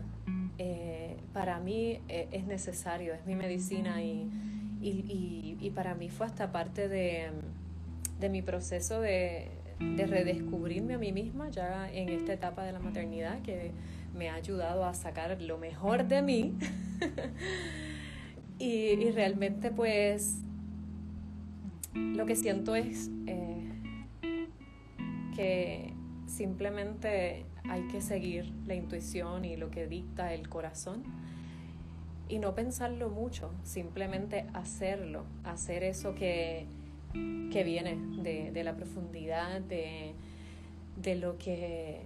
eh, 0.56 1.18
para 1.32 1.58
mí 1.60 2.00
eh, 2.08 2.28
es 2.32 2.46
necesario, 2.46 3.12
es 3.12 3.26
mi 3.26 3.34
medicina 3.34 4.02
y, 4.02 5.70
para 5.74 5.94
mí 5.94 6.08
fue 6.08 6.26
hasta 6.26 6.52
parte 6.52 6.88
de, 6.88 7.30
mi 8.30 8.40
proceso 8.40 9.00
de, 9.00 9.50
redescubrirme 9.78 10.94
a 10.94 10.98
mí 10.98 11.12
misma 11.12 11.50
ya 11.50 11.90
en 11.92 12.08
esta 12.08 12.32
etapa 12.32 12.64
de 12.64 12.72
la 12.72 12.78
maternidad 12.78 13.42
que 13.42 13.72
me 14.16 14.30
ha 14.30 14.34
ayudado 14.34 14.84
a 14.84 14.94
sacar 14.94 15.42
lo 15.42 15.58
mejor 15.58 16.06
de 16.06 16.22
mí. 16.22 16.54
y, 18.58 19.10
realmente 19.10 19.70
pues 19.70 20.38
lo 21.94 22.24
que 22.24 22.34
siento 22.34 22.74
es... 22.76 23.10
Eh, 23.26 23.73
que 25.34 25.92
simplemente 26.26 27.44
hay 27.68 27.86
que 27.88 28.00
seguir 28.00 28.52
la 28.66 28.74
intuición 28.74 29.44
y 29.44 29.56
lo 29.56 29.70
que 29.70 29.86
dicta 29.86 30.34
el 30.34 30.48
corazón 30.48 31.02
y 32.28 32.38
no 32.38 32.54
pensarlo 32.54 33.10
mucho, 33.10 33.52
simplemente 33.62 34.46
hacerlo, 34.54 35.24
hacer 35.44 35.84
eso 35.84 36.14
que, 36.14 36.66
viene 37.12 37.96
de, 38.22 38.64
la 38.64 38.74
profundidad, 38.74 39.60
de, 39.60 40.14
de 40.96 41.14
lo 41.14 41.38
que 41.38 42.00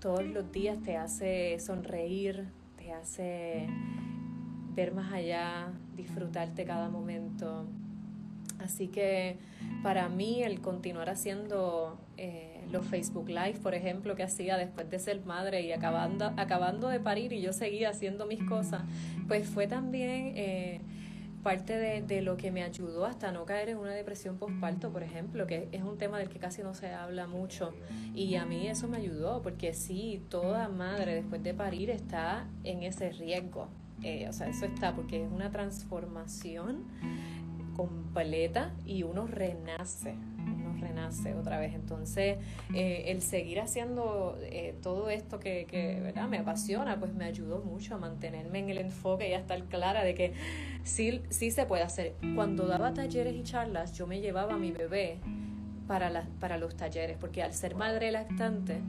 todos 0.00 0.24
los 0.24 0.50
días 0.50 0.82
te 0.82 0.96
hace 0.96 1.60
sonreír, 1.60 2.48
te 2.76 2.92
hace 2.92 3.68
ver 4.74 4.92
más 4.92 5.12
allá, 5.12 5.72
disfrutarte 5.94 6.64
cada 6.64 6.88
momento. 6.88 7.66
Así 8.58 8.88
que 8.88 9.38
para 9.82 10.08
mí 10.08 10.42
el 10.42 10.60
continuar 10.60 11.10
haciendo 11.10 11.98
eh, 12.16 12.49
los 12.70 12.86
Facebook 12.86 13.28
Live, 13.28 13.58
por 13.62 13.74
ejemplo, 13.74 14.14
que 14.14 14.22
hacía 14.22 14.56
después 14.56 14.88
de 14.90 14.98
ser 14.98 15.24
madre 15.24 15.62
y 15.62 15.72
acabando, 15.72 16.32
acabando 16.36 16.88
de 16.88 17.00
parir 17.00 17.32
y 17.32 17.40
yo 17.40 17.52
seguía 17.52 17.90
haciendo 17.90 18.26
mis 18.26 18.42
cosas, 18.44 18.82
pues 19.28 19.48
fue 19.48 19.66
también 19.66 20.32
eh, 20.36 20.80
parte 21.42 21.76
de, 21.76 22.02
de, 22.02 22.22
lo 22.22 22.36
que 22.36 22.50
me 22.50 22.62
ayudó 22.62 23.06
hasta 23.06 23.32
no 23.32 23.44
caer 23.44 23.70
en 23.70 23.78
una 23.78 23.92
depresión 23.92 24.38
postparto, 24.38 24.90
por 24.90 25.02
ejemplo, 25.02 25.46
que 25.46 25.68
es 25.72 25.82
un 25.82 25.98
tema 25.98 26.18
del 26.18 26.28
que 26.28 26.38
casi 26.38 26.62
no 26.62 26.74
se 26.74 26.92
habla 26.92 27.26
mucho. 27.26 27.72
Y 28.14 28.34
a 28.36 28.44
mí 28.44 28.68
eso 28.68 28.88
me 28.88 28.98
ayudó, 28.98 29.42
porque 29.42 29.72
sí, 29.72 30.22
toda 30.28 30.68
madre 30.68 31.14
después 31.14 31.42
de 31.42 31.54
parir 31.54 31.90
está 31.90 32.46
en 32.64 32.82
ese 32.82 33.10
riesgo. 33.10 33.68
Eh, 34.02 34.26
o 34.28 34.32
sea, 34.32 34.48
eso 34.48 34.64
está, 34.64 34.94
porque 34.94 35.24
es 35.24 35.30
una 35.30 35.50
transformación 35.50 36.84
completa 37.76 38.74
y 38.84 39.02
uno 39.02 39.26
renace, 39.26 40.14
uno 40.46 40.76
renace 40.80 41.34
otra 41.34 41.58
vez. 41.58 41.74
Entonces, 41.74 42.38
eh, 42.74 43.04
el 43.06 43.22
seguir 43.22 43.60
haciendo 43.60 44.36
eh, 44.42 44.74
todo 44.82 45.10
esto 45.10 45.38
que, 45.40 45.66
que 45.66 46.00
¿verdad? 46.00 46.28
me 46.28 46.38
apasiona, 46.38 46.98
pues 46.98 47.14
me 47.14 47.24
ayudó 47.24 47.60
mucho 47.60 47.94
a 47.94 47.98
mantenerme 47.98 48.60
en 48.60 48.70
el 48.70 48.78
enfoque 48.78 49.28
y 49.28 49.32
a 49.32 49.38
estar 49.38 49.62
clara 49.64 50.04
de 50.04 50.14
que 50.14 50.32
sí, 50.84 51.22
sí 51.30 51.50
se 51.50 51.66
puede 51.66 51.82
hacer. 51.82 52.14
Cuando 52.34 52.66
daba 52.66 52.92
talleres 52.92 53.34
y 53.34 53.42
charlas, 53.42 53.92
yo 53.92 54.06
me 54.06 54.20
llevaba 54.20 54.54
a 54.54 54.58
mi 54.58 54.72
bebé 54.72 55.18
para, 55.86 56.24
para 56.38 56.56
los 56.56 56.76
talleres, 56.76 57.16
porque 57.18 57.42
al 57.42 57.52
ser 57.52 57.74
madre 57.74 58.12
lactante, 58.12 58.80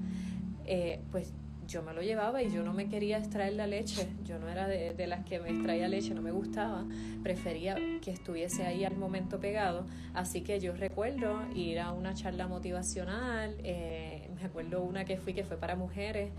eh, 0.65 1.01
pues 1.11 1.33
yo 1.71 1.81
me 1.81 1.93
lo 1.93 2.01
llevaba 2.01 2.43
y 2.43 2.51
yo 2.51 2.63
no 2.63 2.73
me 2.73 2.89
quería 2.89 3.17
extraer 3.17 3.53
la 3.53 3.65
leche, 3.65 4.05
yo 4.25 4.37
no 4.39 4.49
era 4.49 4.67
de, 4.67 4.93
de, 4.93 5.07
las 5.07 5.23
que 5.23 5.39
me 5.39 5.49
extraía 5.49 5.87
leche, 5.87 6.13
no 6.13 6.21
me 6.21 6.31
gustaba, 6.31 6.83
prefería 7.23 7.77
que 8.01 8.11
estuviese 8.11 8.65
ahí 8.65 8.83
al 8.83 8.97
momento 8.97 9.39
pegado, 9.39 9.85
así 10.13 10.41
que 10.41 10.59
yo 10.59 10.73
recuerdo 10.73 11.41
ir 11.55 11.79
a 11.79 11.93
una 11.93 12.13
charla 12.13 12.47
motivacional, 12.47 13.55
eh, 13.63 14.29
me 14.35 14.43
acuerdo 14.43 14.83
una 14.83 15.05
que 15.05 15.15
fui 15.15 15.33
que 15.33 15.45
fue 15.45 15.55
para 15.55 15.77
mujeres 15.77 16.31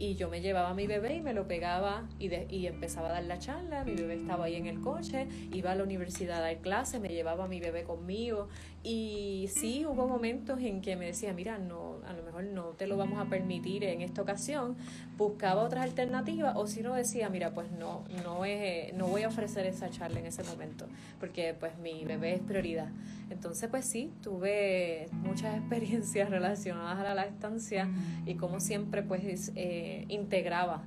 y 0.00 0.14
yo 0.14 0.30
me 0.30 0.40
llevaba 0.40 0.70
a 0.70 0.74
mi 0.74 0.86
bebé 0.86 1.16
y 1.16 1.20
me 1.20 1.34
lo 1.34 1.46
pegaba 1.46 2.08
y, 2.18 2.34
y 2.34 2.66
empezaba 2.66 3.10
a 3.10 3.12
dar 3.12 3.24
la 3.24 3.38
charla, 3.38 3.84
mi 3.84 3.94
bebé 3.94 4.14
estaba 4.14 4.46
ahí 4.46 4.56
en 4.56 4.66
el 4.66 4.80
coche, 4.80 5.28
iba 5.52 5.72
a 5.72 5.74
la 5.74 5.84
universidad 5.84 6.38
a 6.38 6.40
dar 6.40 6.56
clases, 6.56 7.02
me 7.02 7.10
llevaba 7.10 7.44
a 7.44 7.48
mi 7.48 7.60
bebé 7.60 7.84
conmigo. 7.84 8.48
Y 8.82 9.50
sí 9.52 9.84
hubo 9.84 10.08
momentos 10.08 10.58
en 10.60 10.80
que 10.80 10.96
me 10.96 11.04
decía, 11.04 11.34
mira, 11.34 11.58
no, 11.58 11.98
a 12.08 12.14
lo 12.14 12.22
mejor 12.22 12.44
no 12.44 12.68
te 12.70 12.86
lo 12.86 12.96
vamos 12.96 13.20
a 13.20 13.28
permitir 13.28 13.84
en 13.84 14.00
esta 14.00 14.22
ocasión, 14.22 14.74
buscaba 15.18 15.62
otras 15.62 15.84
alternativas 15.84 16.56
o 16.56 16.66
si 16.66 16.80
no 16.80 16.94
decía, 16.94 17.28
mira, 17.28 17.52
pues 17.52 17.70
no, 17.70 18.04
no, 18.24 18.46
es, 18.46 18.94
no 18.94 19.06
voy 19.06 19.24
a 19.24 19.28
ofrecer 19.28 19.66
esa 19.66 19.90
charla 19.90 20.20
en 20.20 20.26
ese 20.26 20.42
momento 20.44 20.86
porque 21.18 21.54
pues 21.60 21.76
mi 21.78 22.04
bebé 22.06 22.34
es 22.34 22.40
prioridad. 22.40 22.88
Entonces 23.28 23.68
pues 23.68 23.84
sí, 23.84 24.10
tuve 24.22 25.08
muchas 25.12 25.56
experiencias 25.58 26.30
relacionadas 26.30 26.98
a 26.98 27.02
la 27.02 27.14
lactancia 27.14 27.88
y 28.24 28.34
como 28.34 28.60
siempre 28.60 29.02
pues 29.02 29.52
eh, 29.54 29.89
integraba 30.08 30.82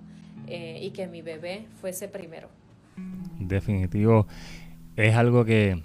eh, 0.47 0.79
y 0.81 0.91
que 0.91 1.07
mi 1.07 1.21
bebé 1.21 1.65
fuese 1.79 2.07
primero. 2.07 2.49
Definitivo, 3.39 4.27
es 4.95 5.15
algo 5.15 5.45
que 5.45 5.81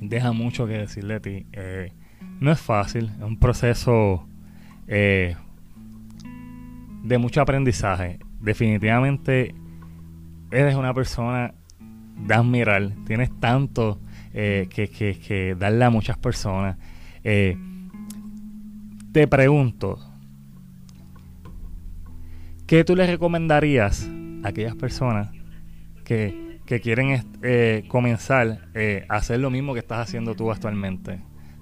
deja 0.00 0.32
mucho 0.32 0.66
que 0.66 0.74
decirle 0.74 1.14
a 1.14 1.20
ti. 1.20 1.46
Eh, 1.52 1.92
no 2.40 2.52
es 2.52 2.60
fácil, 2.60 3.10
es 3.16 3.22
un 3.22 3.38
proceso 3.38 4.26
eh, 4.88 5.36
de 7.02 7.18
mucho 7.18 7.40
aprendizaje. 7.40 8.18
Definitivamente 8.40 9.54
eres 10.50 10.74
una 10.74 10.92
persona 10.92 11.54
de 12.26 12.34
admirar, 12.34 12.92
tienes 13.06 13.30
tanto 13.40 14.00
que, 14.32 14.68
que, 14.70 15.18
que, 15.18 15.54
darle 15.54 15.84
a 15.84 15.90
muchas 15.90 16.16
personas. 16.16 16.76
Te 19.12 19.28
pregunto, 19.28 19.98
¿qué 22.72 22.84
tú 22.84 22.96
le 22.96 23.06
recomendarías 23.06 24.08
a 24.42 24.48
aquellas 24.48 24.74
personas 24.74 25.28
que, 26.06 26.58
que 26.64 26.80
quieren 26.80 27.22
eh, 27.42 27.84
comenzar 27.86 28.70
eh, 28.72 29.04
a 29.10 29.16
hacer 29.16 29.40
lo 29.40 29.50
mismo 29.50 29.74
que 29.74 29.80
estás 29.80 29.98
haciendo 29.98 30.34
tú 30.34 30.50
actualmente? 30.50 31.18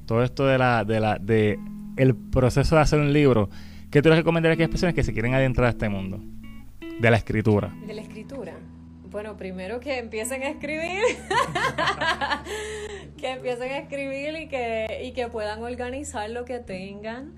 Todo 0.06 0.22
esto 0.22 0.46
de 0.46 0.56
la, 0.56 0.84
de 0.84 1.00
la, 1.00 1.18
de 1.18 1.58
el 1.96 2.14
proceso 2.14 2.76
de 2.76 2.82
hacer 2.82 3.00
un 3.00 3.12
libro, 3.12 3.50
¿qué 3.90 4.02
tú 4.02 4.08
le 4.08 4.14
recomendarías 4.14 4.52
a 4.52 4.54
aquellas 4.54 4.70
personas 4.70 4.94
que 4.94 5.02
se 5.02 5.12
quieren 5.12 5.34
adentrar 5.34 5.66
a 5.66 5.70
este 5.70 5.88
mundo? 5.88 6.20
De 7.00 7.10
la 7.10 7.16
escritura. 7.16 7.74
De 7.88 7.94
la 7.94 8.02
escritura. 8.02 8.52
Bueno, 9.10 9.36
primero 9.36 9.80
que 9.80 9.98
empiecen 9.98 10.44
a 10.44 10.48
escribir, 10.50 11.02
que 13.18 13.32
empiecen 13.32 13.72
a 13.72 13.78
escribir 13.78 14.42
y 14.42 14.46
que, 14.46 15.02
y 15.06 15.10
que 15.10 15.26
puedan 15.26 15.60
organizar 15.60 16.30
lo 16.30 16.44
que 16.44 16.60
tengan, 16.60 17.32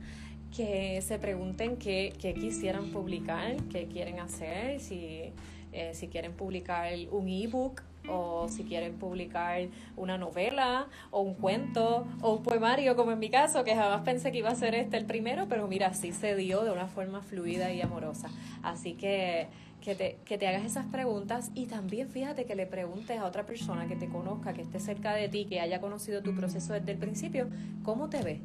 que 0.54 1.00
se 1.02 1.18
pregunten 1.18 1.76
qué, 1.76 2.12
qué 2.20 2.34
quisieran 2.34 2.90
publicar, 2.90 3.56
qué 3.70 3.86
quieren 3.86 4.20
hacer, 4.20 4.80
si, 4.80 5.32
eh, 5.72 5.90
si 5.94 6.08
quieren 6.08 6.32
publicar 6.32 6.92
un 7.10 7.28
ebook 7.28 7.82
o 8.08 8.48
si 8.48 8.64
quieren 8.64 8.94
publicar 8.94 9.62
una 9.96 10.18
novela 10.18 10.88
o 11.10 11.20
un 11.20 11.34
cuento 11.34 12.06
o 12.20 12.34
un 12.34 12.42
poemario, 12.42 12.96
como 12.96 13.12
en 13.12 13.18
mi 13.18 13.30
caso, 13.30 13.64
que 13.64 13.74
jamás 13.74 14.02
pensé 14.02 14.32
que 14.32 14.38
iba 14.38 14.50
a 14.50 14.54
ser 14.54 14.74
este 14.74 14.96
el 14.96 15.06
primero, 15.06 15.46
pero 15.48 15.66
mira, 15.68 15.94
sí 15.94 16.12
se 16.12 16.34
dio 16.36 16.64
de 16.64 16.72
una 16.72 16.88
forma 16.88 17.22
fluida 17.22 17.72
y 17.72 17.80
amorosa. 17.80 18.28
Así 18.62 18.94
que 18.94 19.48
que 19.82 19.96
te, 19.96 20.16
que 20.24 20.38
te 20.38 20.46
hagas 20.46 20.64
esas 20.64 20.86
preguntas 20.86 21.50
y 21.54 21.66
también 21.66 22.08
fíjate 22.08 22.44
que 22.44 22.54
le 22.54 22.66
preguntes 22.66 23.18
a 23.18 23.26
otra 23.26 23.44
persona 23.44 23.88
que 23.88 23.96
te 23.96 24.08
conozca, 24.08 24.52
que 24.52 24.62
esté 24.62 24.78
cerca 24.78 25.12
de 25.12 25.28
ti, 25.28 25.44
que 25.44 25.60
haya 25.60 25.80
conocido 25.80 26.22
tu 26.22 26.36
proceso 26.36 26.72
desde 26.72 26.92
el 26.92 26.98
principio, 26.98 27.48
¿cómo 27.82 28.08
te 28.08 28.22
ve? 28.22 28.40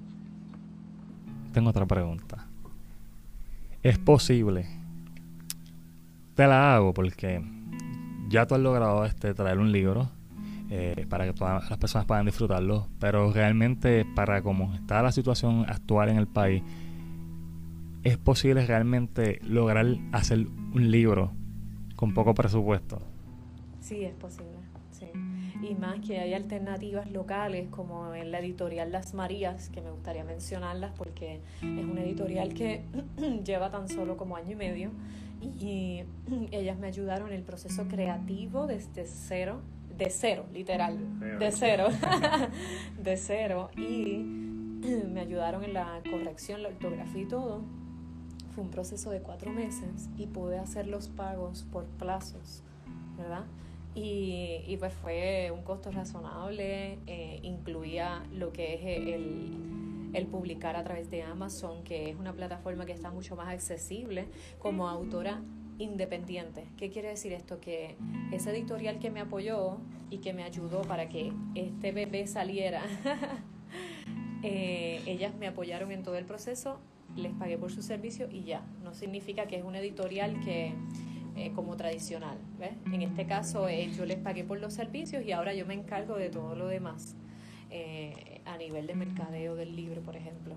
Tengo 1.54 1.70
otra 1.70 1.86
pregunta. 1.86 2.46
¿Es 3.84 3.98
posible? 3.98 4.68
Te 6.36 6.46
la 6.46 6.76
hago 6.76 6.94
porque 6.94 7.42
ya 8.30 8.46
tú 8.46 8.56
has 8.56 8.62
logrado 8.62 9.06
este, 9.06 9.34
traer 9.34 9.60
un 9.60 9.72
libro 9.72 10.10
eh, 10.70 11.06
para 11.10 11.26
que 11.26 11.34
todas 11.34 11.70
las 11.70 11.80
personas 11.80 12.06
puedan 12.06 12.26
disfrutarlo, 12.26 12.88
pero 13.00 13.32
realmente 13.32 14.06
para 14.16 14.42
cómo 14.42 14.76
está 14.76 15.02
la 15.02 15.12
situación 15.12 15.66
actual 15.68 16.10
en 16.10 16.18
el 16.18 16.28
país, 16.28 16.62
es 18.04 18.18
posible 18.18 18.66
realmente 18.66 19.40
lograr 19.44 19.86
hacer 20.12 20.40
un 20.74 20.92
libro 20.92 21.32
con 21.96 22.14
poco 22.14 22.34
presupuesto. 22.34 23.02
Sí, 23.80 24.04
es 24.04 24.14
posible. 24.16 24.57
Y 25.62 25.76
más 25.76 26.00
que 26.00 26.20
hay 26.20 26.34
alternativas 26.34 27.10
locales 27.12 27.68
como 27.70 28.14
en 28.14 28.32
la 28.32 28.40
editorial 28.40 28.92
Las 28.92 29.14
Marías, 29.14 29.70
que 29.70 29.82
me 29.82 29.92
gustaría 29.92 30.24
mencionarlas 30.24 30.92
porque 30.96 31.42
es 31.62 31.86
una 31.86 32.02
editorial 32.02 32.54
que 32.54 32.84
lleva 33.44 33.72
tan 33.72 33.90
solo 33.90 34.18
como 34.18 34.36
año 34.36 34.52
y 34.52 34.56
medio 34.56 34.92
y 35.42 36.04
ellas 36.52 36.78
me 36.78 36.88
ayudaron 36.88 37.30
en 37.30 37.36
el 37.36 37.44
proceso 37.44 37.88
creativo 37.88 38.68
desde 38.68 39.06
cero, 39.06 39.62
de 39.98 40.10
cero, 40.10 40.46
literal, 40.54 40.98
de 41.40 41.52
cero, 41.52 41.88
de 43.02 43.18
cero 43.18 43.70
y 43.76 44.18
me 45.12 45.22
ayudaron 45.22 45.64
en 45.64 45.74
la 45.74 46.02
corrección, 46.10 46.62
la 46.64 46.70
ortografía 46.70 47.22
y 47.24 47.28
todo 47.28 47.64
fue 48.54 48.64
un 48.64 48.72
proceso 48.72 49.12
de 49.12 49.22
cuatro 49.22 49.52
meses 49.52 50.10
y 50.18 50.28
pude 50.28 50.58
hacer 50.58 50.88
los 50.88 51.10
pagos 51.10 51.66
por 51.72 51.86
plazos, 51.86 52.64
¿verdad? 53.18 53.46
Y, 54.00 54.78
pues 54.78 54.94
fue 54.94 55.50
un 55.52 55.64
costo 55.64 55.92
razonable, 55.92 57.00
eh, 57.08 57.40
incluía 57.42 58.24
lo 58.32 58.54
que 58.54 58.76
es 58.76 58.82
el, 59.16 60.12
el 60.14 60.28
publicar 60.28 60.76
a 60.76 60.84
través 60.84 61.10
de 61.10 61.24
Amazon, 61.24 61.84
que 61.84 62.12
es 62.12 62.16
una 62.16 62.32
plataforma 62.32 62.86
que 62.86 62.92
está 62.92 63.10
mucho 63.10 63.36
más 63.36 63.48
accesible 63.48 64.28
como 64.60 64.88
autora 64.88 65.42
independiente. 65.80 66.66
¿Qué 66.78 66.92
quiere 66.92 67.08
decir 67.08 67.34
esto? 67.34 67.60
Que 67.60 67.98
ese 68.32 68.52
editorial 68.52 69.00
que 69.00 69.10
me 69.10 69.20
apoyó 69.20 69.78
y 70.12 70.20
que 70.20 70.32
me 70.32 70.44
ayudó 70.44 70.84
para 70.84 71.10
que 71.10 71.34
este 71.56 71.92
bebé 71.92 72.28
saliera, 72.28 72.84
eh, 74.44 75.02
ellas 75.08 75.34
me 75.34 75.48
apoyaron 75.48 75.92
en 75.92 76.04
todo 76.04 76.18
el 76.18 76.26
proceso 76.26 76.80
les 77.16 77.34
pagué 77.34 77.58
por 77.58 77.72
su 77.72 77.82
servicio 77.82 78.28
y 78.32 78.44
ya. 78.44 78.64
No 78.84 78.94
significa 78.94 79.48
que 79.48 79.58
es 79.58 79.64
una 79.64 79.80
editorial 79.80 80.40
que 80.42 80.74
eh, 81.38 81.52
como 81.56 81.78
tradicional. 81.78 82.38
¿ves? 82.60 82.72
En 82.92 83.02
este 83.02 83.26
caso 83.26 83.68
eh, 83.68 83.90
yo 83.96 84.06
les 84.06 84.18
pagué 84.18 84.44
por 84.44 84.60
los 84.60 84.74
servicios 84.74 85.26
y 85.26 85.32
ahora 85.32 85.54
yo 85.54 85.66
me 85.66 85.74
encargo 85.74 86.16
de 86.18 86.30
todo 86.30 86.56
lo 86.56 86.68
demás 86.68 87.16
eh, 87.70 88.42
a 88.46 88.58
nivel 88.58 88.88
de 88.88 88.96
mercadeo 88.96 89.56
del 89.56 89.76
libro, 89.76 90.02
por 90.02 90.16
ejemplo. 90.16 90.56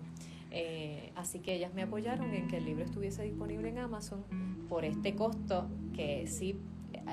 Eh, 0.52 1.12
así 1.16 1.40
que 1.40 1.54
ellas 1.54 1.74
me 1.74 1.82
apoyaron 1.82 2.34
en 2.34 2.48
que 2.48 2.56
el 2.58 2.64
libro 2.64 2.84
estuviese 2.84 3.22
disponible 3.22 3.68
en 3.68 3.78
Amazon 3.78 4.24
por 4.68 4.84
este 4.84 5.14
costo 5.14 5.68
que 5.94 6.26
sí 6.26 6.56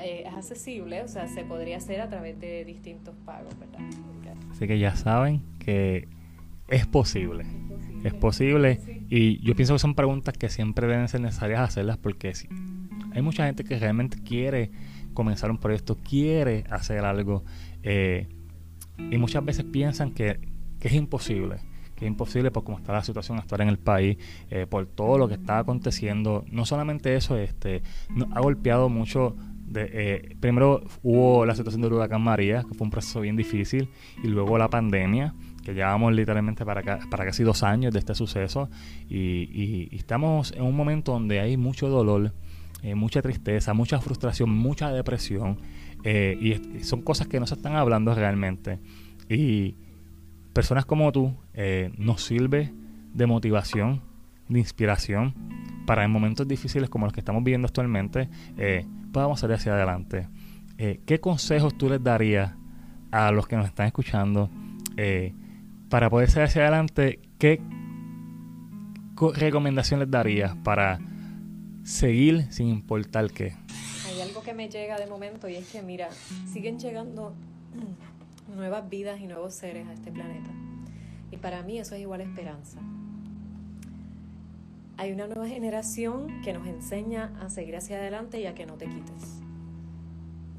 eh, 0.02 0.24
es 0.26 0.34
accesible, 0.34 1.04
o 1.04 1.08
sea, 1.08 1.28
se 1.28 1.44
podría 1.44 1.78
hacer 1.78 2.02
a 2.02 2.10
través 2.10 2.40
de 2.40 2.66
distintos 2.66 3.16
pagos, 3.26 3.58
¿verdad? 3.60 3.80
Así 4.52 4.68
que 4.68 4.80
ya 4.80 4.96
saben 4.96 5.44
que 5.60 6.08
es 6.68 6.88
posible. 6.88 7.46
Es 8.04 8.14
posible 8.14 8.80
y 9.10 9.40
yo 9.46 9.56
pienso 9.56 9.74
que 9.74 9.80
son 9.80 9.96
preguntas 9.96 10.38
que 10.38 10.50
siempre 10.50 10.88
deben 10.88 11.08
ser 11.08 11.22
necesarias 11.22 11.62
hacerlas 11.62 11.98
porque 11.98 12.36
si, 12.36 12.48
hay 13.18 13.24
mucha 13.24 13.48
gente 13.48 13.64
que 13.64 13.80
realmente 13.80 14.22
quiere 14.22 14.70
comenzar 15.16 15.50
un 15.50 15.58
proyecto, 15.58 15.98
quiere 15.98 16.66
hacer 16.70 17.04
algo 17.04 17.44
eh, 17.82 18.28
y 19.00 19.18
muchas 19.18 19.44
veces 19.44 19.66
piensan 19.66 20.12
que, 20.12 20.40
que, 20.80 20.88
es 20.88 20.94
imposible, 20.94 21.58
que 21.96 22.06
es 22.06 22.12
imposible 22.12 22.52
por 22.52 22.64
cómo 22.64 22.78
está 22.78 22.94
la 22.94 23.04
situación 23.04 23.40
actual 23.40 23.62
en 23.62 23.70
el 23.70 23.80
país, 23.80 24.18
eh, 24.52 24.68
por 24.70 24.86
todo 24.86 25.18
lo 25.18 25.28
que 25.28 25.34
está 25.34 25.58
aconteciendo. 25.58 26.46
No 26.52 26.64
solamente 26.68 27.16
eso, 27.16 27.36
este, 27.38 27.82
ha 28.34 28.40
golpeado 28.40 28.88
mucho. 28.88 29.36
De, 29.66 29.90
eh, 29.92 30.36
primero 30.40 30.84
hubo 31.02 31.46
la 31.46 31.56
situación 31.56 31.82
del 31.82 31.94
huracán 31.94 32.22
María, 32.22 32.64
que 32.64 32.76
fue 32.76 32.86
un 32.86 32.92
proceso 32.92 33.22
bien 33.22 33.36
difícil, 33.36 33.90
y 34.24 34.28
luego 34.28 34.60
la 34.60 34.70
pandemia, 34.70 35.34
que 35.66 35.74
llevamos 35.74 36.14
literalmente 36.14 36.64
para, 36.64 37.00
para 37.10 37.26
casi 37.26 37.44
dos 37.44 37.64
años 37.64 37.92
de 37.94 38.00
este 38.00 38.14
suceso, 38.14 38.70
y, 39.10 39.90
estamos 39.96 40.54
en 40.54 40.62
un 40.62 40.76
momento 40.76 41.14
donde 41.14 41.40
hay 41.40 41.58
mucho 41.58 41.90
dolor, 41.90 42.34
eh, 42.92 42.96
mucha 42.96 43.22
tristeza, 43.22 43.74
mucha 43.74 44.00
frustración, 44.00 44.50
mucha 44.50 44.92
depresión, 44.92 45.60
y 46.04 46.84
son 46.84 47.02
cosas 47.02 47.28
que 47.28 47.40
no 47.40 47.48
se 47.48 47.56
están 47.56 47.76
hablando 47.76 48.16
realmente. 48.16 48.80
Y 49.30 49.76
personas 50.54 50.86
como 50.86 51.12
tú 51.12 51.36
eh, 51.54 51.92
nos 51.98 52.24
sirve 52.24 52.74
de 53.14 53.26
motivación, 53.26 54.02
de 54.48 54.60
inspiración 54.60 55.36
para 55.86 56.04
en 56.04 56.12
momentos 56.12 56.48
difíciles 56.48 56.90
como 56.90 57.06
los 57.06 57.14
que 57.14 57.22
estamos 57.22 57.44
viviendo 57.44 57.68
actualmente 57.68 58.30
eh, 58.58 58.86
podamos 59.12 59.40
salir 59.40 59.56
hacia 59.56 59.74
adelante. 59.74 60.28
Eh, 60.78 61.00
¿Qué 61.06 61.20
consejos 61.20 61.78
tú 61.78 61.90
les 61.90 62.04
darías 62.04 62.54
a 63.12 63.32
los 63.32 63.48
que 63.48 63.56
nos 63.56 63.66
están 63.66 63.88
escuchando 63.88 64.50
eh, 64.98 65.34
para 65.90 66.10
poder 66.10 66.30
salir 66.30 66.48
hacia 66.48 66.64
adelante? 66.64 67.20
¿Qué 67.40 67.62
recomendación 69.36 70.00
les 70.00 70.12
darías 70.12 70.56
para 70.58 71.00
seguir 71.88 72.52
sin 72.52 72.68
importar 72.68 73.32
qué? 73.32 73.56
Hay 74.08 74.20
algo 74.20 74.42
que 74.42 74.54
me 74.54 74.68
llega 74.68 75.00
de 75.00 75.08
momento 75.08 75.48
y 75.48 75.56
es 75.56 75.72
que, 75.72 75.82
mira, 75.82 76.10
siguen 76.52 76.80
llegando 76.80 77.34
nuevas 78.56 78.90
vidas 78.90 79.22
y 79.22 79.28
nuevos 79.28 79.54
seres 79.56 79.88
a 79.88 79.94
este 79.94 80.12
planeta. 80.12 80.50
Y 81.32 81.38
para 81.38 81.64
mí 81.64 81.80
eso 81.80 81.96
es 81.96 82.02
igual 82.02 82.22
a 82.22 82.24
esperanza. 82.26 82.80
Hay 84.98 85.14
una 85.14 85.28
nueva 85.28 85.48
generación 85.48 86.42
que 86.42 86.52
nos 86.52 86.68
enseña 86.68 87.34
a 87.40 87.50
seguir 87.50 87.78
hacia 87.78 87.98
adelante 87.98 88.42
y 88.42 88.48
a 88.48 88.54
que 88.54 88.66
no 88.66 88.74
te 88.74 88.88
quites. 88.88 89.42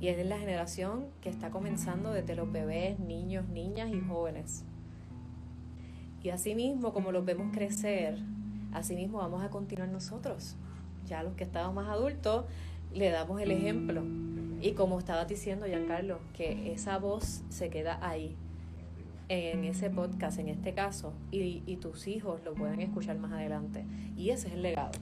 Y 0.00 0.08
es 0.08 0.24
la 0.24 0.38
generación 0.38 1.08
que 1.20 1.28
está 1.28 1.50
comenzando 1.50 2.12
desde 2.12 2.36
los 2.36 2.50
bebés, 2.50 2.98
niños, 3.00 3.48
niñas 3.48 3.90
y 3.92 4.00
jóvenes. 4.00 4.64
Y 6.22 6.30
así 6.30 6.54
mismo, 6.54 6.92
como 6.94 7.12
los 7.12 7.24
vemos 7.24 7.52
crecer, 7.52 8.18
así 8.72 8.94
mismo 8.94 9.18
vamos 9.18 9.42
a 9.42 9.50
continuar 9.50 9.88
nosotros. 9.88 10.56
Ya 11.08 11.22
los 11.22 11.34
que 11.34 11.44
estamos 11.44 11.74
más 11.74 11.88
adultos, 11.88 12.44
le 12.94 13.10
damos 13.10 13.40
el 13.40 13.50
ejemplo. 13.50 14.02
Y 14.60 14.72
como 14.72 14.98
estaba 14.98 15.24
diciendo 15.24 15.66
Giancarlo, 15.66 16.20
que 16.34 16.72
esa 16.72 16.98
voz 16.98 17.42
se 17.48 17.70
queda 17.70 17.98
ahí, 18.02 18.36
en 19.28 19.64
ese 19.64 19.90
podcast, 19.90 20.38
en 20.38 20.48
este 20.48 20.72
caso, 20.72 21.12
y, 21.30 21.62
y 21.66 21.76
tus 21.76 22.08
hijos 22.08 22.40
lo 22.44 22.54
pueden 22.54 22.80
escuchar 22.80 23.18
más 23.18 23.32
adelante. 23.32 23.84
Y 24.16 24.30
ese 24.30 24.48
es 24.48 24.54
el 24.54 24.62
legado. 24.62 24.92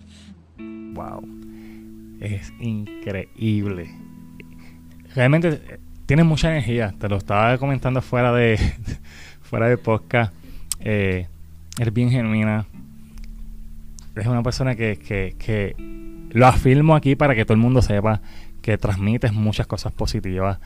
Wow. 0.59 1.23
Es 2.21 2.53
increíble. 2.61 3.91
Realmente 5.15 5.49
eh, 5.49 5.79
tienes 6.07 6.27
mucha 6.27 6.51
energía. 6.51 6.95
Te 6.99 7.09
lo 7.09 7.17
estaba 7.17 7.57
comentando 7.59 8.01
fuera 8.03 8.33
de, 8.33 8.59
fuera 9.43 9.69
de 9.69 9.77
podcast. 9.79 10.35
Eh, 10.81 11.29
eres 11.79 11.95
bien 11.95 12.11
genuina. 12.11 12.67
Es 14.17 14.27
una 14.27 14.43
persona 14.43 14.75
que, 14.75 14.97
que, 14.99 15.37
que 15.39 15.77
lo 16.31 16.47
afirmo 16.47 16.95
aquí 16.95 17.17
para 17.17 17.35
que 17.35 17.45
todo 17.45 17.55
el 17.55 17.61
mundo 17.61 17.83
sepa 17.83 18.21
que 18.67 18.77
transmites 18.79 19.33
muchas 19.33 19.67
cosas 19.67 19.93
positivas. 19.93 20.59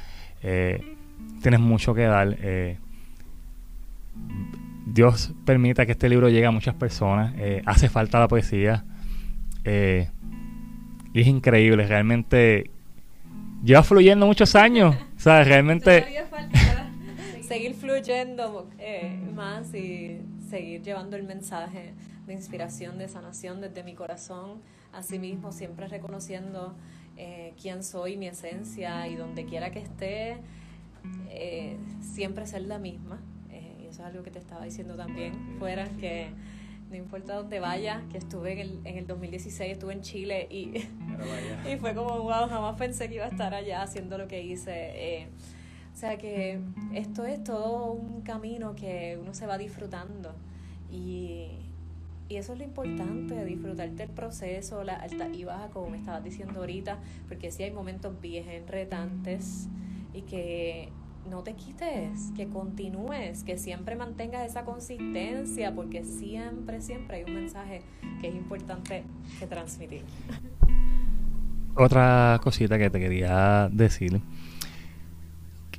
Eh, 0.42 0.96
tienes 1.42 1.60
mucho 1.60 1.92
que 1.94 2.04
dar. 2.04 2.34
Eh, 2.40 2.78
Dios 4.86 5.34
permita 5.44 5.84
que 5.84 5.92
este 5.92 6.08
libro 6.08 6.30
llegue 6.30 6.46
a 6.46 6.50
muchas 6.50 6.74
personas. 6.74 7.34
Eh, 7.36 7.62
hace 7.66 7.88
falta 7.88 8.18
la 8.18 8.26
poesía. 8.26 8.84
y 9.64 11.20
es 11.20 11.26
increíble, 11.26 11.86
realmente. 11.86 12.70
Lleva 13.62 13.82
fluyendo 13.82 14.26
muchos 14.26 14.54
años. 14.54 14.96
O 15.16 15.20
sea, 15.20 15.44
realmente. 15.44 16.06
seguir 17.42 17.74
fluyendo 17.74 18.70
más 19.34 19.74
y 19.74 20.20
seguir 20.48 20.80
llevando 20.82 21.16
el 21.16 21.24
mensaje 21.24 21.92
de 22.30 22.36
inspiración, 22.36 22.96
de 22.96 23.08
sanación 23.08 23.60
desde 23.60 23.82
mi 23.82 23.94
corazón 23.94 24.60
Asimismo, 24.92 25.52
siempre 25.52 25.86
reconociendo 25.86 26.74
eh, 27.16 27.54
quién 27.60 27.84
soy, 27.84 28.16
mi 28.16 28.26
esencia 28.26 29.06
y 29.06 29.14
donde 29.14 29.44
quiera 29.44 29.70
que 29.70 29.78
esté, 29.78 30.38
eh, 31.28 31.76
siempre 32.00 32.46
ser 32.46 32.62
la 32.62 32.78
misma. 32.78 33.20
Eh, 33.50 33.82
y 33.82 33.86
eso 33.86 34.02
es 34.02 34.08
algo 34.08 34.24
que 34.24 34.32
te 34.32 34.40
estaba 34.40 34.64
diciendo 34.64 34.96
también 34.96 35.56
fuera, 35.60 35.88
que 36.00 36.30
no 36.90 36.96
importa 36.96 37.36
dónde 37.36 37.60
vaya, 37.60 38.02
que 38.10 38.18
estuve 38.18 38.54
en 38.54 38.58
el, 38.58 38.80
en 38.84 38.98
el 38.98 39.06
2016, 39.06 39.72
estuve 39.72 39.92
en 39.92 40.00
Chile 40.00 40.48
y, 40.50 40.72
y 41.72 41.76
fue 41.78 41.94
como, 41.94 42.18
wow, 42.18 42.48
jamás 42.48 42.76
pensé 42.76 43.08
que 43.08 43.14
iba 43.14 43.26
a 43.26 43.28
estar 43.28 43.54
allá 43.54 43.82
haciendo 43.82 44.18
lo 44.18 44.26
que 44.26 44.42
hice. 44.42 45.28
o 45.94 45.96
sea 45.96 46.18
que 46.18 46.58
esto 46.94 47.24
es 47.24 47.44
todo 47.44 47.92
un 47.92 48.22
camino 48.22 48.74
que 48.74 49.16
uno 49.20 49.34
se 49.34 49.46
va 49.46 49.56
disfrutando 49.56 50.34
y, 50.90 51.69
y 52.30 52.36
eso 52.36 52.52
es 52.52 52.60
lo 52.60 52.64
importante, 52.64 53.44
disfrutarte 53.44 54.04
el 54.04 54.08
proceso, 54.08 54.84
la 54.84 54.94
alta 54.94 55.28
y 55.28 55.42
baja, 55.42 55.68
como 55.70 55.90
me 55.90 55.98
estabas 55.98 56.22
diciendo 56.22 56.60
ahorita, 56.60 57.00
porque 57.26 57.50
sí 57.50 57.64
hay 57.64 57.72
momentos 57.72 58.20
bien 58.20 58.68
retantes 58.68 59.66
y 60.14 60.22
que 60.22 60.92
no 61.28 61.42
te 61.42 61.54
quites, 61.54 62.30
que 62.36 62.46
continúes, 62.48 63.42
que 63.42 63.58
siempre 63.58 63.96
mantengas 63.96 64.48
esa 64.48 64.64
consistencia, 64.64 65.74
porque 65.74 66.04
siempre, 66.04 66.80
siempre 66.80 67.16
hay 67.16 67.24
un 67.24 67.34
mensaje 67.34 67.82
que 68.20 68.28
es 68.28 68.34
importante 68.36 69.02
que 69.40 69.46
transmitir. 69.48 70.04
Otra 71.74 72.38
cosita 72.44 72.78
que 72.78 72.90
te 72.90 73.00
quería 73.00 73.68
decir. 73.72 74.20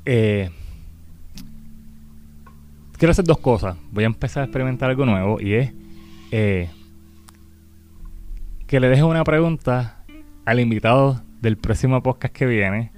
Eh, 0.04 0.50
quiero 2.98 3.12
hacer 3.12 3.24
dos 3.24 3.38
cosas. 3.38 3.78
Voy 3.92 4.04
a 4.04 4.08
empezar 4.08 4.42
a 4.42 4.46
experimentar 4.48 4.90
algo 4.90 5.06
nuevo 5.06 5.40
y 5.40 5.54
es 5.54 5.81
eh, 6.32 6.70
que 8.68 8.80
le 8.80 8.88
deje 8.88 9.04
una 9.04 9.24
pregunta 9.24 10.06
al 10.46 10.60
invitado 10.60 11.22
del 11.42 11.58
próximo 11.58 12.02
podcast 12.02 12.34
que 12.34 12.46
viene. 12.46 12.92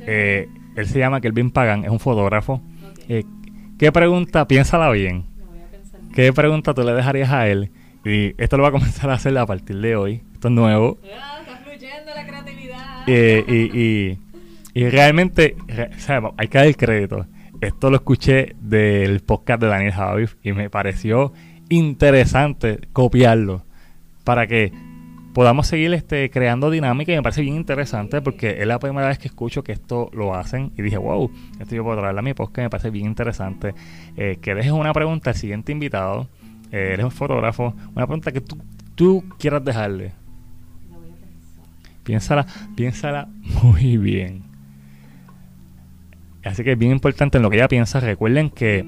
Eh, 0.00 0.48
él 0.76 0.86
se 0.86 0.98
llama 0.98 1.20
Kelvin 1.20 1.50
Pagan, 1.50 1.84
es 1.84 1.90
un 1.90 2.00
fotógrafo. 2.00 2.60
Eh, 3.08 3.24
¿Qué 3.78 3.92
pregunta? 3.92 4.48
Piénsala 4.48 4.90
bien. 4.90 5.26
¿Qué 6.12 6.32
pregunta 6.32 6.74
tú 6.74 6.82
le 6.82 6.92
dejarías 6.92 7.30
a 7.30 7.48
él? 7.48 7.70
Y 8.04 8.34
esto 8.42 8.56
lo 8.56 8.64
va 8.64 8.70
a 8.70 8.72
comenzar 8.78 9.10
a 9.10 9.14
hacer 9.14 9.36
a 9.38 9.46
partir 9.46 9.76
de 9.76 9.94
hoy. 9.96 10.22
Esto 10.32 10.48
es 10.48 10.54
nuevo. 10.54 10.98
Ah, 11.04 11.38
está 11.40 11.56
fluyendo 11.58 12.14
la 12.14 12.26
creatividad. 12.26 13.06
y, 13.06 14.18
y, 14.74 14.88
realmente, 14.88 15.56
hay 16.36 16.48
que 16.48 16.58
dar 16.58 16.66
el 16.66 16.76
crédito. 16.76 17.26
Esto 17.60 17.90
lo 17.90 17.96
escuché 17.96 18.56
del 18.60 19.20
podcast 19.20 19.60
de 19.60 19.68
Daniel 19.68 19.92
Javif 19.92 20.34
y 20.42 20.50
me 20.50 20.68
pareció 20.68 21.32
interesante 21.72 22.80
copiarlo 22.92 23.64
para 24.24 24.46
que 24.46 24.72
podamos 25.32 25.66
seguir 25.66 25.92
este, 25.94 26.30
creando 26.30 26.70
dinámica 26.70 27.12
y 27.12 27.16
me 27.16 27.22
parece 27.22 27.40
bien 27.42 27.56
interesante 27.56 28.20
porque 28.20 28.60
es 28.60 28.66
la 28.66 28.78
primera 28.78 29.08
vez 29.08 29.18
que 29.18 29.28
escucho 29.28 29.64
que 29.64 29.72
esto 29.72 30.10
lo 30.12 30.34
hacen 30.34 30.72
y 30.76 30.82
dije, 30.82 30.98
wow, 30.98 31.30
esto 31.58 31.74
yo 31.74 31.82
puedo 31.82 31.98
traerlo 31.98 32.20
a 32.20 32.22
mi 32.22 32.34
podcast, 32.34 32.64
me 32.64 32.70
parece 32.70 32.90
bien 32.90 33.06
interesante. 33.06 33.74
Eh, 34.16 34.38
que 34.40 34.54
dejes 34.54 34.72
una 34.72 34.92
pregunta 34.92 35.30
al 35.30 35.36
siguiente 35.36 35.72
invitado, 35.72 36.28
eh, 36.70 36.90
eres 36.92 37.04
un 37.04 37.10
fotógrafo, 37.10 37.74
una 37.94 38.06
pregunta 38.06 38.32
que 38.32 38.40
tú, 38.40 38.58
tú 38.94 39.24
quieras 39.38 39.64
dejarle. 39.64 40.12
Piénsala, 42.04 42.46
piénsala 42.76 43.28
muy 43.62 43.96
bien. 43.96 44.42
Así 46.44 46.64
que 46.64 46.72
es 46.72 46.78
bien 46.78 46.92
importante 46.92 47.38
en 47.38 47.42
lo 47.42 47.50
que 47.50 47.56
ella 47.56 47.68
piensa. 47.68 48.00
Recuerden 48.00 48.50
que 48.50 48.84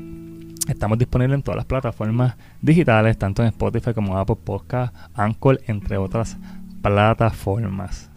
Estamos 0.69 0.99
disponibles 0.99 1.37
en 1.37 1.43
todas 1.43 1.57
las 1.57 1.67
plataformas 1.67 2.37
digitales, 2.63 3.19
tanto 3.19 3.43
en 3.43 3.49
Spotify 3.49 3.93
como 3.93 4.17
Apple 4.17 4.39
Podcast, 4.43 4.97
Anchor, 5.13 5.61
entre 5.67 5.99
otras 5.99 6.39
plataformas. 6.81 8.11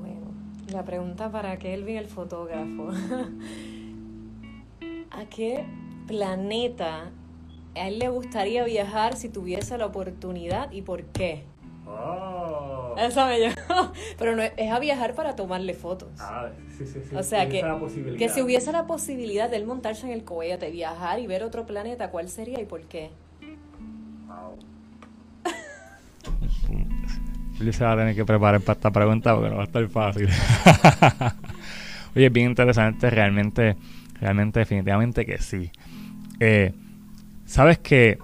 Bueno, 0.00 0.32
la 0.72 0.84
pregunta 0.84 1.30
para 1.30 1.58
Kelvin, 1.58 1.98
el 1.98 2.06
fotógrafo. 2.06 2.88
¿A 5.10 5.26
qué 5.26 5.66
planeta 6.06 7.10
a 7.74 7.88
él 7.88 7.98
le 7.98 8.08
gustaría 8.08 8.64
viajar 8.64 9.14
si 9.14 9.28
tuviese 9.28 9.76
la 9.76 9.84
oportunidad 9.84 10.72
y 10.72 10.80
por 10.80 11.04
qué? 11.04 11.44
Oh. 11.96 12.94
Eso 12.96 13.26
me 13.26 13.38
llegó. 13.38 13.54
Pero 14.18 14.36
no, 14.36 14.42
es 14.42 14.70
a 14.70 14.78
viajar 14.78 15.14
para 15.14 15.36
tomarle 15.36 15.74
fotos. 15.74 16.10
Ah, 16.30 16.50
sí, 16.76 16.84
sí, 16.86 17.00
sí. 17.08 17.16
O 17.16 17.22
sea, 17.22 17.48
que, 17.48 17.64
que 18.18 18.28
si 18.28 18.42
hubiese 18.42 18.72
la 18.72 18.86
posibilidad 18.86 19.48
de 19.48 19.56
él 19.56 19.66
montarse 19.66 20.06
en 20.06 20.12
el 20.12 20.24
cohete, 20.24 20.70
viajar 20.70 21.20
y 21.20 21.26
ver 21.26 21.42
otro 21.42 21.66
planeta, 21.66 22.10
¿cuál 22.10 22.28
sería 22.28 22.60
y 22.60 22.66
por 22.66 22.82
qué? 22.82 23.10
Wow. 24.26 24.58
Va 27.82 27.92
a 27.92 27.96
tener 27.96 28.14
que 28.14 28.24
preparar 28.24 28.60
para 28.60 28.76
esta 28.76 28.90
pregunta 28.90 29.34
porque 29.34 29.50
no 29.50 29.56
va 29.56 29.62
a 29.62 29.66
estar 29.66 29.88
fácil. 29.88 30.28
Oye, 32.14 32.26
es 32.26 32.32
bien 32.32 32.50
interesante, 32.50 33.10
realmente, 33.10 33.76
realmente, 34.20 34.60
definitivamente 34.60 35.26
que 35.26 35.38
sí. 35.38 35.70
Eh, 36.38 36.72
sabes 37.46 37.78
que 37.78 38.18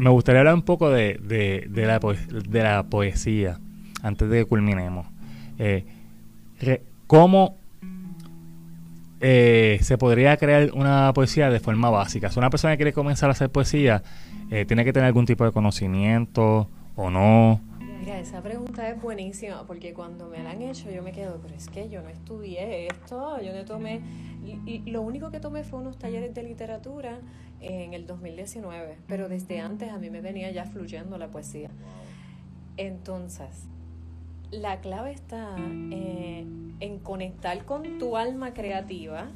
me 0.00 0.08
gustaría 0.08 0.40
hablar 0.40 0.54
un 0.54 0.62
poco 0.62 0.88
de, 0.88 1.20
de, 1.22 1.86
la, 1.86 1.98
de 1.98 2.62
la 2.62 2.84
poesía 2.84 3.58
antes 4.02 4.30
de 4.30 4.38
que 4.38 4.44
culminemos. 4.46 5.06
Eh, 5.58 5.84
¿Cómo 7.06 7.56
eh, 9.20 9.78
se 9.82 9.98
podría 9.98 10.38
crear 10.38 10.70
una 10.72 11.12
poesía 11.12 11.50
de 11.50 11.60
forma 11.60 11.90
básica? 11.90 12.30
Si 12.30 12.38
una 12.38 12.48
persona 12.48 12.72
que 12.74 12.78
quiere 12.78 12.92
comenzar 12.94 13.28
a 13.28 13.32
hacer 13.32 13.50
poesía, 13.50 14.02
eh, 14.50 14.64
¿tiene 14.64 14.86
que 14.86 14.94
tener 14.94 15.06
algún 15.06 15.26
tipo 15.26 15.44
de 15.44 15.52
conocimiento 15.52 16.68
o 16.96 17.10
no? 17.10 17.60
Mira, 18.00 18.18
esa 18.18 18.40
pregunta 18.40 18.88
es 18.88 19.00
buenísima 19.02 19.64
porque 19.66 19.92
cuando 19.92 20.28
me 20.28 20.42
la 20.42 20.52
han 20.52 20.62
hecho 20.62 20.90
yo 20.90 21.02
me 21.02 21.12
quedo, 21.12 21.38
pero 21.42 21.54
es 21.54 21.68
que 21.68 21.90
yo 21.90 22.00
no 22.00 22.08
estudié 22.08 22.86
esto, 22.86 23.38
yo 23.42 23.52
no 23.52 23.66
tomé, 23.66 24.00
y, 24.66 24.78
lo 24.90 25.02
único 25.02 25.30
que 25.30 25.40
tomé 25.40 25.62
fue 25.62 25.80
unos 25.80 25.98
talleres 25.98 26.34
de 26.34 26.42
literatura 26.42 27.18
en 27.60 27.94
el 27.94 28.06
2019, 28.06 28.98
pero 29.06 29.28
desde 29.28 29.60
antes 29.60 29.90
a 29.90 29.98
mí 29.98 30.10
me 30.10 30.20
venía 30.20 30.50
ya 30.50 30.64
fluyendo 30.64 31.18
la 31.18 31.28
poesía. 31.28 31.70
Entonces, 32.76 33.66
la 34.50 34.80
clave 34.80 35.12
está 35.12 35.56
eh, 35.90 36.44
en 36.80 36.98
conectar 36.98 37.64
con 37.64 37.98
tu 37.98 38.16
alma 38.16 38.54
creativa, 38.54 39.28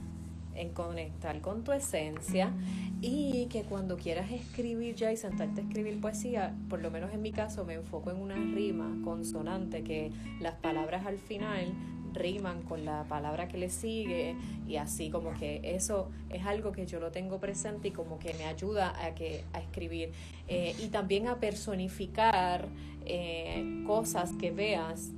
en 0.54 0.70
conectar 0.70 1.40
con 1.40 1.64
tu 1.64 1.72
esencia 1.72 2.52
y 3.00 3.46
que 3.46 3.62
cuando 3.62 3.96
quieras 3.96 4.30
escribir 4.30 4.94
ya 4.94 5.12
y 5.12 5.16
sentarte 5.16 5.60
a 5.60 5.64
escribir 5.64 6.00
poesía, 6.00 6.54
por 6.68 6.80
lo 6.80 6.90
menos 6.90 7.12
en 7.12 7.22
mi 7.22 7.32
caso 7.32 7.64
me 7.64 7.74
enfoco 7.74 8.10
en 8.10 8.18
una 8.18 8.36
rima 8.36 8.96
consonante 9.04 9.82
que 9.82 10.12
las 10.40 10.54
palabras 10.54 11.06
al 11.06 11.18
final 11.18 11.74
riman 12.14 12.62
con 12.62 12.84
la 12.84 13.04
palabra 13.04 13.48
que 13.48 13.58
le 13.58 13.70
sigue 13.70 14.36
y 14.66 14.76
así 14.76 15.10
como 15.10 15.34
que 15.34 15.60
eso 15.62 16.10
es 16.30 16.44
algo 16.46 16.72
que 16.72 16.86
yo 16.86 17.00
lo 17.00 17.10
tengo 17.10 17.38
presente 17.38 17.88
y 17.88 17.90
como 17.90 18.18
que 18.18 18.34
me 18.34 18.44
ayuda 18.44 18.94
a, 19.04 19.14
que, 19.14 19.44
a 19.52 19.60
escribir 19.60 20.12
eh, 20.48 20.74
y 20.78 20.88
también 20.88 21.28
a 21.28 21.40
personificar 21.40 22.68
eh, 23.06 23.82
cosas 23.86 24.32
que 24.40 24.50
veas 24.50 25.10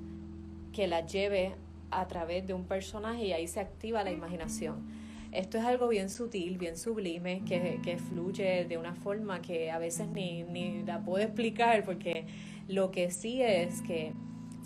que 0.72 0.86
las 0.86 1.10
lleve 1.12 1.54
a 1.90 2.06
través 2.08 2.46
de 2.46 2.54
un 2.54 2.64
personaje 2.64 3.26
y 3.26 3.32
ahí 3.32 3.46
se 3.46 3.60
activa 3.60 4.02
la 4.04 4.10
imaginación. 4.10 5.06
Esto 5.32 5.58
es 5.58 5.64
algo 5.64 5.88
bien 5.88 6.08
sutil, 6.08 6.56
bien 6.58 6.76
sublime, 6.76 7.42
que, 7.46 7.80
que 7.82 7.98
fluye 7.98 8.64
de 8.64 8.78
una 8.78 8.94
forma 8.94 9.42
que 9.42 9.70
a 9.70 9.78
veces 9.78 10.08
ni, 10.08 10.44
ni 10.44 10.82
la 10.84 11.04
puedo 11.04 11.22
explicar, 11.24 11.84
porque 11.84 12.26
lo 12.68 12.90
que 12.90 13.10
sí 13.10 13.42
es 13.42 13.82
que 13.82 14.12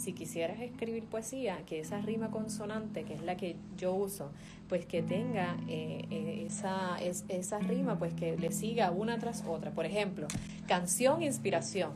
si 0.00 0.14
quisieras 0.14 0.58
escribir 0.60 1.04
poesía, 1.04 1.58
que 1.66 1.78
esa 1.80 2.00
rima 2.00 2.30
consonante, 2.30 3.04
que 3.04 3.12
es 3.14 3.22
la 3.22 3.36
que 3.36 3.56
yo 3.76 3.94
uso, 3.94 4.32
pues 4.68 4.86
que 4.86 5.02
tenga 5.02 5.56
eh, 5.68 6.06
eh, 6.10 6.44
esa, 6.46 6.96
esa 7.28 7.58
rima, 7.58 7.98
pues 7.98 8.14
que 8.14 8.36
le 8.38 8.50
siga 8.50 8.90
una 8.92 9.18
tras 9.18 9.44
otra. 9.46 9.72
Por 9.72 9.84
ejemplo, 9.84 10.26
canción, 10.66 11.22
inspiración. 11.22 11.92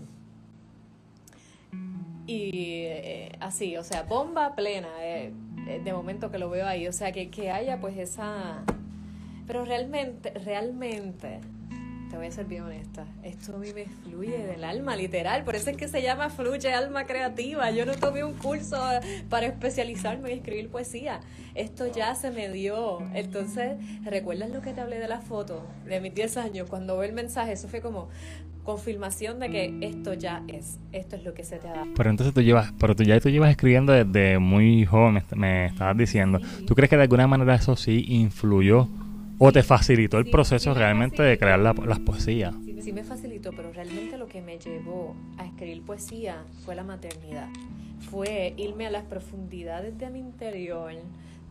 Y 2.26 2.50
eh, 2.84 3.32
así, 3.40 3.76
o 3.76 3.82
sea, 3.82 4.02
bomba 4.02 4.54
plena. 4.54 4.90
De 4.98 5.92
momento 5.94 6.30
que 6.30 6.38
lo 6.38 6.50
veo 6.50 6.66
ahí. 6.66 6.86
O 6.88 6.92
sea, 6.92 7.10
que, 7.10 7.30
que 7.30 7.50
haya 7.50 7.80
pues 7.80 7.96
esa... 7.96 8.64
Pero 9.46 9.64
realmente, 9.64 10.30
realmente, 10.30 11.40
te 12.10 12.16
voy 12.16 12.26
a 12.26 12.30
ser 12.30 12.46
bien 12.46 12.62
honesta, 12.62 13.06
esto 13.22 13.56
a 13.56 13.58
mí 13.58 13.68
me 13.74 13.86
fluye 13.86 14.46
del 14.46 14.64
alma, 14.64 14.96
literal. 14.96 15.44
Por 15.44 15.56
eso 15.56 15.70
es 15.70 15.76
que 15.76 15.88
se 15.88 16.02
llama 16.02 16.30
Fluye 16.30 16.72
Alma 16.72 17.04
Creativa. 17.04 17.70
Yo 17.70 17.86
no 17.86 17.94
tomé 17.94 18.24
un 18.24 18.34
curso 18.34 18.80
para 19.28 19.46
especializarme 19.46 20.32
en 20.32 20.38
escribir 20.38 20.68
poesía. 20.68 21.20
Esto 21.54 21.86
ya 21.86 22.14
se 22.14 22.30
me 22.30 22.48
dio. 22.48 23.00
Entonces, 23.14 23.76
¿recuerdas 24.04 24.50
lo 24.50 24.60
que 24.60 24.72
te 24.72 24.80
hablé 24.80 24.98
de 24.98 25.08
la 25.08 25.20
foto 25.20 25.66
de 25.86 26.00
mis 26.00 26.14
10 26.14 26.36
años? 26.36 26.68
Cuando 26.68 26.98
ve 26.98 27.06
el 27.06 27.12
mensaje, 27.12 27.52
eso 27.52 27.68
fue 27.68 27.80
como, 27.80 28.08
confirmación 28.64 29.38
de 29.38 29.50
que 29.50 29.78
esto 29.82 30.14
ya 30.14 30.42
es, 30.48 30.78
esto 30.92 31.16
es 31.16 31.24
lo 31.24 31.34
que 31.34 31.44
se 31.44 31.58
te 31.58 31.68
dado. 31.68 31.86
Pero 31.94 32.10
entonces 32.10 32.34
tú 32.34 32.40
llevas, 32.40 32.72
pero 32.80 32.96
tú 32.96 33.04
ya 33.04 33.20
tú 33.20 33.28
llevas 33.28 33.50
escribiendo 33.50 33.92
desde 33.92 34.38
muy 34.38 34.84
joven, 34.86 35.22
me, 35.36 35.66
estabas 35.66 35.96
diciendo. 35.96 36.40
¿Tú 36.66 36.74
crees 36.74 36.90
que 36.90 36.96
de 36.96 37.02
alguna 37.02 37.26
manera 37.26 37.54
eso 37.54 37.76
sí 37.76 38.06
influyó 38.08 38.88
o 39.38 39.52
te 39.52 39.62
facilitó 39.62 40.18
el 40.18 40.26
proceso 40.30 40.74
realmente 40.74 41.22
de 41.22 41.38
crear 41.38 41.58
las 41.58 41.98
poesías? 42.00 42.54
Sí, 42.80 42.92
me 42.92 43.04
facilitó, 43.04 43.50
pero 43.52 43.72
realmente 43.72 44.18
lo 44.18 44.26
que 44.26 44.42
me 44.42 44.58
llevó 44.58 45.16
a 45.38 45.46
escribir 45.46 45.82
poesía 45.82 46.44
fue 46.64 46.74
la 46.74 46.84
maternidad. 46.84 47.48
Fue 48.10 48.52
irme 48.58 48.86
a 48.86 48.90
las 48.90 49.04
profundidades 49.04 49.96
de 49.98 50.10
mi 50.10 50.18
interior 50.18 50.92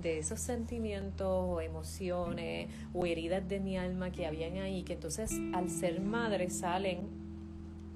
de 0.02 0.20
esos 0.20 0.40
sentimientos 0.40 1.28
o 1.28 1.62
emociones 1.62 2.70
o 2.94 3.06
heridas 3.06 3.48
de 3.48 3.60
mi 3.60 3.78
alma 3.78 4.12
que 4.12 4.28
habían 4.28 4.58
ahí, 4.58 4.84
que 4.84 4.94
entonces 4.94 5.32
al 5.54 5.70
ser 5.70 6.02
madre 6.02 6.50
salen 6.50 7.23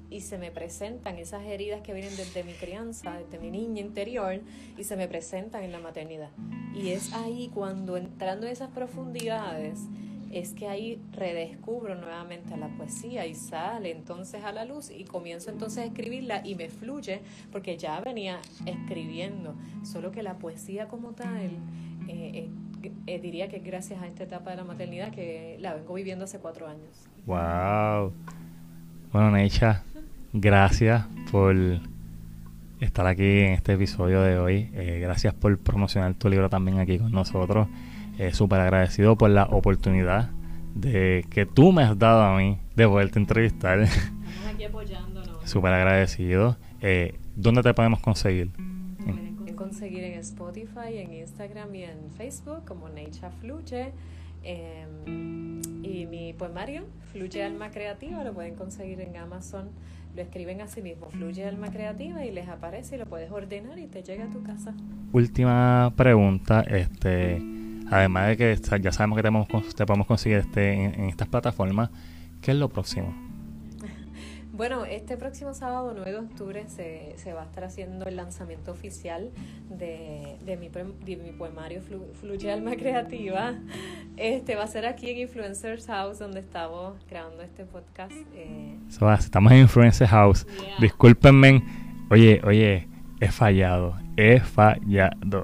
y 0.10 0.22
se 0.22 0.38
me 0.38 0.52
presentan 0.52 1.18
esas 1.18 1.46
heridas 1.46 1.82
que 1.82 1.94
vienen 1.94 2.16
desde 2.16 2.44
mi 2.44 2.54
crianza, 2.54 3.18
desde 3.20 3.40
mi 3.40 3.52
niña 3.52 3.82
interior, 3.82 4.42
y 4.78 4.84
se 4.84 4.96
me 4.96 5.08
presentan 5.08 5.64
en 5.64 5.72
la 5.72 5.80
maternidad. 5.80 6.30
Y 6.74 6.90
es 6.90 7.14
ahí 7.14 7.50
cuando 7.54 7.98
entrando 7.98 8.46
en 8.46 8.54
esas 8.54 8.70
profundidades, 8.70 9.80
es 10.32 10.54
que 10.54 10.68
ahí 10.68 11.02
redescubro 11.14 11.96
nuevamente 11.96 12.58
la 12.58 12.68
poesía 12.70 13.26
y 13.26 13.36
sale 13.36 13.92
entonces 13.92 14.44
a 14.44 14.52
la 14.52 14.66
luz 14.66 14.92
y 14.92 15.06
comienzo 15.06 15.50
entonces 15.50 15.80
a 15.80 15.86
escribirla 15.86 16.42
y 16.46 16.56
me 16.56 16.70
fluye 16.70 17.22
porque 17.52 17.78
ya 17.78 18.00
venía 18.02 18.40
escribiendo, 18.66 19.56
solo 19.84 20.12
que 20.12 20.24
la 20.24 20.38
poesía 20.38 20.88
como 20.88 21.12
tal 21.12 21.52
eh, 22.08 22.50
eh, 22.84 22.92
eh, 23.06 23.20
diría 23.20 23.48
que 23.48 23.60
gracias 23.60 24.02
a 24.02 24.08
esta 24.08 24.24
etapa 24.24 24.52
de 24.52 24.58
la 24.58 24.64
maternidad 24.64 25.12
que 25.12 25.58
la 25.60 25.74
vengo 25.74 25.94
viviendo 25.94 26.26
hace 26.26 26.40
cuatro 26.40 26.68
años. 26.68 27.08
¡Wow! 27.26 28.14
Bueno, 29.12 29.32
Necha, 29.32 29.84
gracias 30.34 31.06
por 31.32 31.56
estar 32.80 33.08
aquí 33.08 33.40
en 33.40 33.54
este 33.54 33.74
episodio 33.74 34.22
de 34.22 34.38
hoy. 34.38 34.70
gracias 35.00 35.34
por 35.34 35.58
promocionar 35.58 36.14
tu 36.14 36.30
libro 36.30 36.50
también 36.50 36.80
aquí 36.80 37.00
con 37.00 37.12
nosotros. 37.12 37.68
Súper 38.34 38.60
agradecido 38.62 39.18
por 39.18 39.30
la 39.30 39.44
oportunidad 39.46 40.32
de 40.76 41.26
que 41.30 41.46
tú 41.46 41.72
me 41.72 41.84
has 41.84 41.98
dado 41.98 42.22
a 42.24 42.38
mí 42.38 42.60
de 42.76 42.88
poderte 42.88 43.20
entrevistar. 43.20 43.80
Estamos 43.80 44.14
aquí 44.54 44.64
apoyándonos. 44.64 45.50
Súper 45.50 45.74
agradecido. 45.74 46.58
¿Dónde 47.36 47.64
te 47.64 47.74
podemos 47.74 48.00
conseguir? 48.00 48.52
conseguir 49.68 50.06
en 50.06 50.20
Spotify, 50.20 50.98
en 50.98 51.14
Instagram 51.14 51.76
y 51.76 51.84
en 51.84 52.10
Facebook 52.16 52.64
como 52.66 52.88
Necha 52.88 53.30
Fluche. 53.30 53.92
Y 55.98 56.06
mi 56.06 56.32
poemario, 56.32 56.84
Fluye 57.12 57.44
Alma 57.44 57.72
Creativa, 57.72 58.24
lo 58.24 58.32
pueden 58.32 58.54
conseguir 58.54 59.02
en 59.02 59.18
Amazon. 59.18 59.70
Lo 60.16 60.22
escriben 60.22 60.62
así 60.62 60.84
mismo, 60.84 61.10
Fluye 61.10 61.44
Alma 61.44 61.72
Creativa, 61.72 62.24
y 62.24 62.30
les 62.30 62.48
aparece 62.48 62.98
y 62.98 63.00
lo 63.00 63.08
puedes 63.08 63.32
ordenar 63.32 63.80
y 63.80 63.88
te 63.88 64.04
llega 64.04 64.26
a 64.26 64.30
tu 64.30 64.44
casa. 64.44 64.76
Última 65.12 65.92
pregunta, 65.96 66.62
este, 66.62 67.42
además 67.90 68.28
de 68.28 68.38
que 68.38 68.80
ya 68.80 68.92
sabemos 68.92 69.18
que 69.18 69.24
te, 69.24 69.74
te 69.76 69.86
podemos 69.88 70.06
conseguir 70.06 70.38
este, 70.38 70.72
en 70.74 71.06
estas 71.06 71.30
plataformas, 71.30 71.90
¿qué 72.42 72.52
es 72.52 72.58
lo 72.58 72.70
próximo? 72.70 73.27
Bueno, 74.58 74.86
este 74.86 75.18
próximo 75.18 75.54
sábado 75.54 75.94
9 75.96 76.12
de 76.12 76.18
octubre 76.18 76.66
se, 76.68 77.14
se 77.18 77.32
va 77.32 77.44
a 77.44 77.46
estar 77.46 77.64
haciendo 77.64 78.06
el 78.06 78.16
lanzamiento 78.16 78.72
oficial 78.72 79.30
de, 79.70 80.36
de, 80.44 80.58
mi, 80.58 80.72
mi 81.16 81.32
poemario 81.32 81.80
Fluye 82.20 82.52
Alma 82.52 82.76
Creativa. 82.76 83.54
Este 84.18 84.56
va 84.56 84.64
a 84.64 84.68
ser 84.68 84.88
aquí 84.88 85.12
en 85.12 85.20
Influencers 85.20 85.86
House, 85.86 86.18
donde 86.18 86.40
estamos 86.40 86.96
grabando 87.08 87.44
este 87.44 87.66
podcast. 87.66 88.12
Eh. 88.34 88.80
estamos 89.20 89.52
en 89.52 89.60
Influencers 89.60 90.10
House. 90.10 90.48
Discúlpenme. 90.80 91.64
Oye, 92.10 92.42
oye, 92.44 92.88
he 93.20 93.30
fallado. 93.30 93.96
He 94.18 94.40
fallado. 94.40 95.44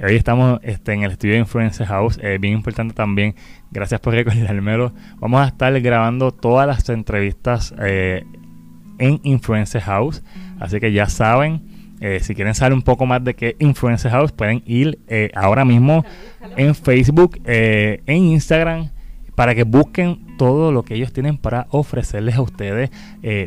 Hoy 0.00 0.14
estamos 0.14 0.60
este, 0.62 0.92
en 0.92 1.02
el 1.02 1.10
estudio 1.10 1.34
de 1.34 1.40
Influencer 1.40 1.86
House, 1.86 2.18
eh, 2.22 2.38
bien 2.40 2.54
importante 2.54 2.94
también, 2.94 3.34
gracias 3.70 4.00
por 4.00 4.14
recordármelo. 4.14 4.92
Vamos 5.18 5.40
a 5.40 5.48
estar 5.48 5.78
grabando 5.80 6.32
todas 6.32 6.66
las 6.66 6.88
entrevistas 6.88 7.74
eh, 7.78 8.24
en 9.02 9.20
Influencer 9.24 9.82
House. 9.82 10.22
Así 10.60 10.78
que 10.78 10.92
ya 10.92 11.06
saben, 11.08 11.62
eh, 12.00 12.20
si 12.22 12.34
quieren 12.34 12.54
saber 12.54 12.72
un 12.72 12.82
poco 12.82 13.04
más 13.04 13.22
de 13.22 13.34
qué 13.34 13.56
Influencer 13.58 14.12
House, 14.12 14.32
pueden 14.32 14.62
ir 14.64 15.00
eh, 15.08 15.30
ahora 15.34 15.64
mismo 15.64 16.04
en 16.56 16.74
Facebook, 16.74 17.40
eh, 17.44 18.00
en 18.06 18.18
Instagram, 18.18 18.90
para 19.34 19.54
que 19.54 19.64
busquen 19.64 20.31
todo 20.42 20.72
lo 20.72 20.82
que 20.82 20.94
ellos 20.94 21.12
tienen 21.12 21.38
para 21.38 21.66
ofrecerles 21.70 22.34
a 22.34 22.42
ustedes. 22.42 22.90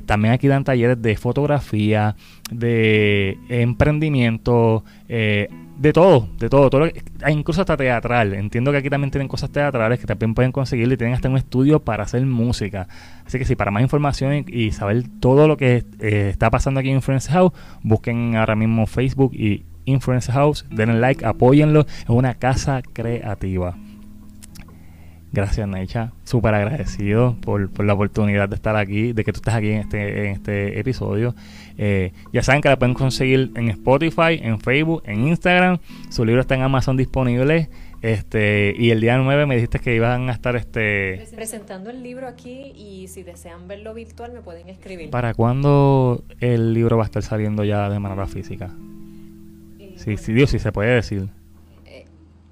también 0.05 0.33
aquí 0.33 0.47
dan 0.47 0.63
talleres 0.63 1.01
de 1.01 1.17
fotografía, 1.17 2.15
de 2.49 3.37
emprendimiento, 3.49 4.83
de 5.77 5.91
todo, 5.91 6.29
de 6.39 6.49
todo, 6.49 6.69
todo 6.69 6.87
incluso 7.29 7.61
hasta 7.61 7.75
teatral. 7.75 8.33
Entiendo 8.33 8.71
que 8.71 8.77
aquí 8.77 8.89
también 8.89 9.11
tienen 9.11 9.27
cosas 9.27 9.49
teatrales 9.49 9.99
que 9.99 10.05
también 10.05 10.33
pueden 10.33 10.51
conseguir 10.51 10.91
y 10.91 10.97
tienen 10.97 11.15
hasta 11.15 11.29
un 11.29 11.37
estudio 11.37 11.79
para 11.79 12.03
hacer 12.03 12.25
música. 12.25 12.87
Así 13.25 13.37
que 13.37 13.45
si 13.45 13.55
para 13.55 13.71
más 13.71 13.83
información 13.83 14.45
y, 14.47 14.71
saber 14.71 15.03
todo 15.19 15.47
lo 15.47 15.57
que 15.57 15.83
eh, 15.99 16.29
está 16.29 16.49
pasando 16.49 16.79
aquí 16.79 16.89
en 16.89 16.95
Influence 16.95 17.31
House, 17.31 17.51
busquen 17.83 18.35
ahora 18.35 18.55
mismo 18.55 18.85
Facebook 18.87 19.33
y 19.33 19.65
Influence 19.85 20.31
House, 20.31 20.65
denle 20.69 20.99
like, 20.99 21.25
apóyenlo, 21.25 21.81
es 21.81 22.09
una 22.09 22.35
casa 22.35 22.81
creativa. 22.81 23.75
Gracias, 25.36 25.67
Necha. 25.67 26.13
Súper 26.23 26.53
agradecido 26.53 27.36
por, 27.41 27.69
por, 27.69 27.86
la 27.86 27.93
oportunidad 27.93 28.47
de 28.47 28.55
estar 28.55 28.77
aquí, 28.77 29.11
de 29.11 29.25
que 29.25 29.33
tú 29.33 29.39
estés 29.39 29.53
aquí 29.53 29.69
en 29.69 29.81
este, 29.81 30.27
en 30.27 30.31
este 30.31 30.79
episodio. 30.79 31.36
Eh, 31.77 32.13
ya 32.31 32.41
saben 32.41 32.61
que 32.61 32.69
la 32.69 32.79
pueden 32.79 32.93
conseguir 32.93 33.51
en 33.55 33.67
Spotify, 33.67 34.39
en 34.41 34.61
Facebook, 34.61 35.03
en 35.05 35.27
Instagram. 35.27 35.79
Su 36.09 36.23
libro 36.23 36.39
está 36.39 36.55
en 36.55 36.61
Amazon 36.61 36.95
disponible. 36.95 37.69
Este, 38.01 38.73
y 38.77 38.91
el 38.91 39.01
día 39.01 39.17
9 39.17 39.45
me 39.45 39.55
dijiste 39.55 39.79
que 39.79 39.93
iban 39.93 40.29
a 40.29 40.31
estar 40.31 40.55
este 40.55 41.25
presentando 41.36 41.89
el 41.89 42.03
libro 42.03 42.27
aquí 42.27 42.71
y 42.75 43.07
si 43.07 43.23
desean 43.23 43.67
verlo 43.67 43.93
virtual 43.93 44.31
me 44.31 44.39
pueden 44.41 44.69
escribir. 44.69 45.09
¿Para 45.09 45.33
cuándo 45.33 46.23
el 46.39 46.73
libro 46.73 46.95
va 46.95 47.03
a 47.03 47.07
estar 47.07 47.23
saliendo 47.23 47.65
ya 47.65 47.89
de 47.89 47.99
manera 47.99 48.25
física? 48.27 48.71
Eh, 49.79 49.95
sí, 49.97 50.15
sí, 50.15 50.31
Dios, 50.31 50.51
sí 50.51 50.59
se 50.59 50.71
puede 50.71 50.95
decir. 50.95 51.27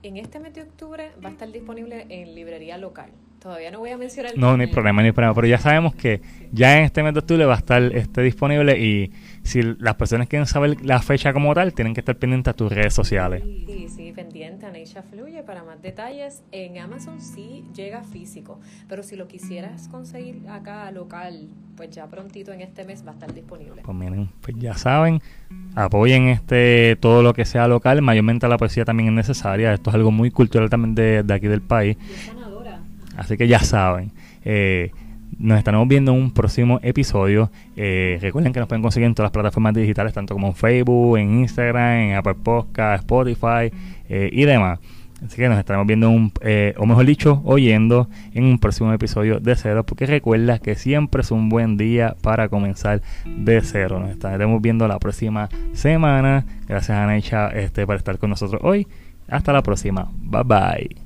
En 0.03 0.17
este 0.17 0.37
mes 0.37 0.53
de 0.53 0.63
octubre 0.63 1.11
va 1.23 1.29
a 1.29 1.31
estar 1.31 1.49
disponible 1.49 2.05
en 2.09 2.35
librería 2.35 2.77
local. 2.77 3.09
Todavía 3.39 3.71
no 3.71 3.79
voy 3.79 3.91
a 3.91 3.97
mencionar. 3.97 4.37
No, 4.37 4.57
no 4.57 4.61
hay 4.61 4.67
problema, 4.67 5.01
hay 5.01 5.13
problema. 5.13 5.33
Pero 5.33 5.47
ya 5.47 5.57
sabemos 5.57 5.95
que 5.95 6.21
ya 6.51 6.77
en 6.77 6.83
este 6.83 7.01
mes 7.03 7.13
de 7.13 7.21
octubre 7.21 7.45
va 7.45 7.53
a 7.53 7.57
estar 7.57 7.81
este 7.81 8.21
disponible 8.21 8.77
y 8.77 9.13
si 9.43 9.61
las 9.61 9.95
personas 9.95 10.27
quieren 10.27 10.47
saber 10.47 10.83
la 10.85 11.01
fecha 11.01 11.33
como 11.33 11.53
tal, 11.53 11.73
tienen 11.73 11.93
que 11.93 12.01
estar 12.01 12.15
pendientes 12.15 12.51
a 12.51 12.55
tus 12.55 12.71
redes 12.71 12.93
sociales. 12.93 13.43
Sí, 13.67 13.87
sí, 13.89 14.11
pendiente 14.13 14.65
a 14.65 14.71
Neisha 14.71 15.03
Fluye 15.03 15.43
para 15.43 15.63
más 15.63 15.81
detalles. 15.81 16.43
En 16.51 16.77
Amazon 16.77 17.21
sí 17.21 17.65
llega 17.75 18.03
físico, 18.03 18.59
pero 18.87 19.03
si 19.03 19.15
lo 19.15 19.27
quisieras 19.27 19.87
conseguir 19.89 20.41
acá 20.49 20.89
local, 20.91 21.49
pues 21.75 21.89
ya 21.91 22.07
prontito 22.07 22.51
en 22.51 22.61
este 22.61 22.85
mes 22.85 23.05
va 23.05 23.11
a 23.11 23.13
estar 23.13 23.33
disponible. 23.33 23.81
Pues 23.83 23.97
miren, 23.97 24.29
pues 24.41 24.57
ya 24.57 24.75
saben, 24.75 25.21
apoyen 25.75 26.29
este 26.29 26.97
todo 26.99 27.21
lo 27.21 27.33
que 27.33 27.45
sea 27.45 27.67
local, 27.67 28.01
mayormente 28.01 28.47
la 28.47 28.57
poesía 28.57 28.85
también 28.85 29.09
es 29.09 29.15
necesaria. 29.15 29.73
Esto 29.73 29.89
es 29.89 29.95
algo 29.95 30.11
muy 30.11 30.31
cultural 30.31 30.69
también 30.69 30.95
de, 30.95 31.23
de 31.23 31.33
aquí 31.33 31.47
del 31.47 31.61
país. 31.61 31.97
Así 33.17 33.37
que 33.37 33.47
ya 33.47 33.59
saben. 33.59 34.11
Eh, 34.43 34.91
nos 35.39 35.57
estaremos 35.57 35.87
viendo 35.87 36.13
en 36.13 36.21
un 36.21 36.31
próximo 36.31 36.79
episodio. 36.83 37.51
Eh, 37.75 38.17
recuerden 38.21 38.53
que 38.53 38.59
nos 38.59 38.67
pueden 38.67 38.81
conseguir 38.81 39.07
en 39.07 39.15
todas 39.15 39.27
las 39.27 39.31
plataformas 39.31 39.73
digitales, 39.73 40.13
tanto 40.13 40.33
como 40.33 40.47
en 40.47 40.55
Facebook, 40.55 41.17
en 41.17 41.39
Instagram, 41.39 41.99
en 41.99 42.15
Apple 42.15 42.35
Podcast, 42.35 43.03
Spotify 43.03 43.71
eh, 44.09 44.29
y 44.31 44.45
demás. 44.45 44.79
Así 45.25 45.37
que 45.37 45.47
nos 45.47 45.57
estaremos 45.57 45.87
viendo, 45.87 46.09
un, 46.09 46.33
o 46.77 46.85
mejor 46.85 47.05
dicho, 47.05 47.41
oyendo 47.45 48.09
en 48.33 48.43
un 48.43 48.59
próximo 48.59 48.91
episodio 48.91 49.39
de 49.39 49.55
cero. 49.55 49.85
Porque 49.85 50.05
recuerda 50.05 50.59
que 50.59 50.75
siempre 50.75 51.21
es 51.21 51.31
un 51.31 51.47
buen 51.47 51.77
día 51.77 52.15
para 52.21 52.49
comenzar 52.49 53.01
de 53.25 53.61
cero. 53.61 54.01
Nos 54.01 54.09
estaremos 54.09 54.61
viendo 54.61 54.85
la 54.87 54.99
próxima 54.99 55.47
semana. 55.71 56.45
Gracias, 56.67 56.97
a 56.97 57.07
Necha, 57.07 57.47
este, 57.49 57.85
por 57.85 57.95
estar 57.95 58.17
con 58.17 58.31
nosotros 58.31 58.61
hoy. 58.65 58.85
Hasta 59.29 59.53
la 59.53 59.63
próxima. 59.63 60.11
Bye 60.13 60.43
bye. 60.43 61.02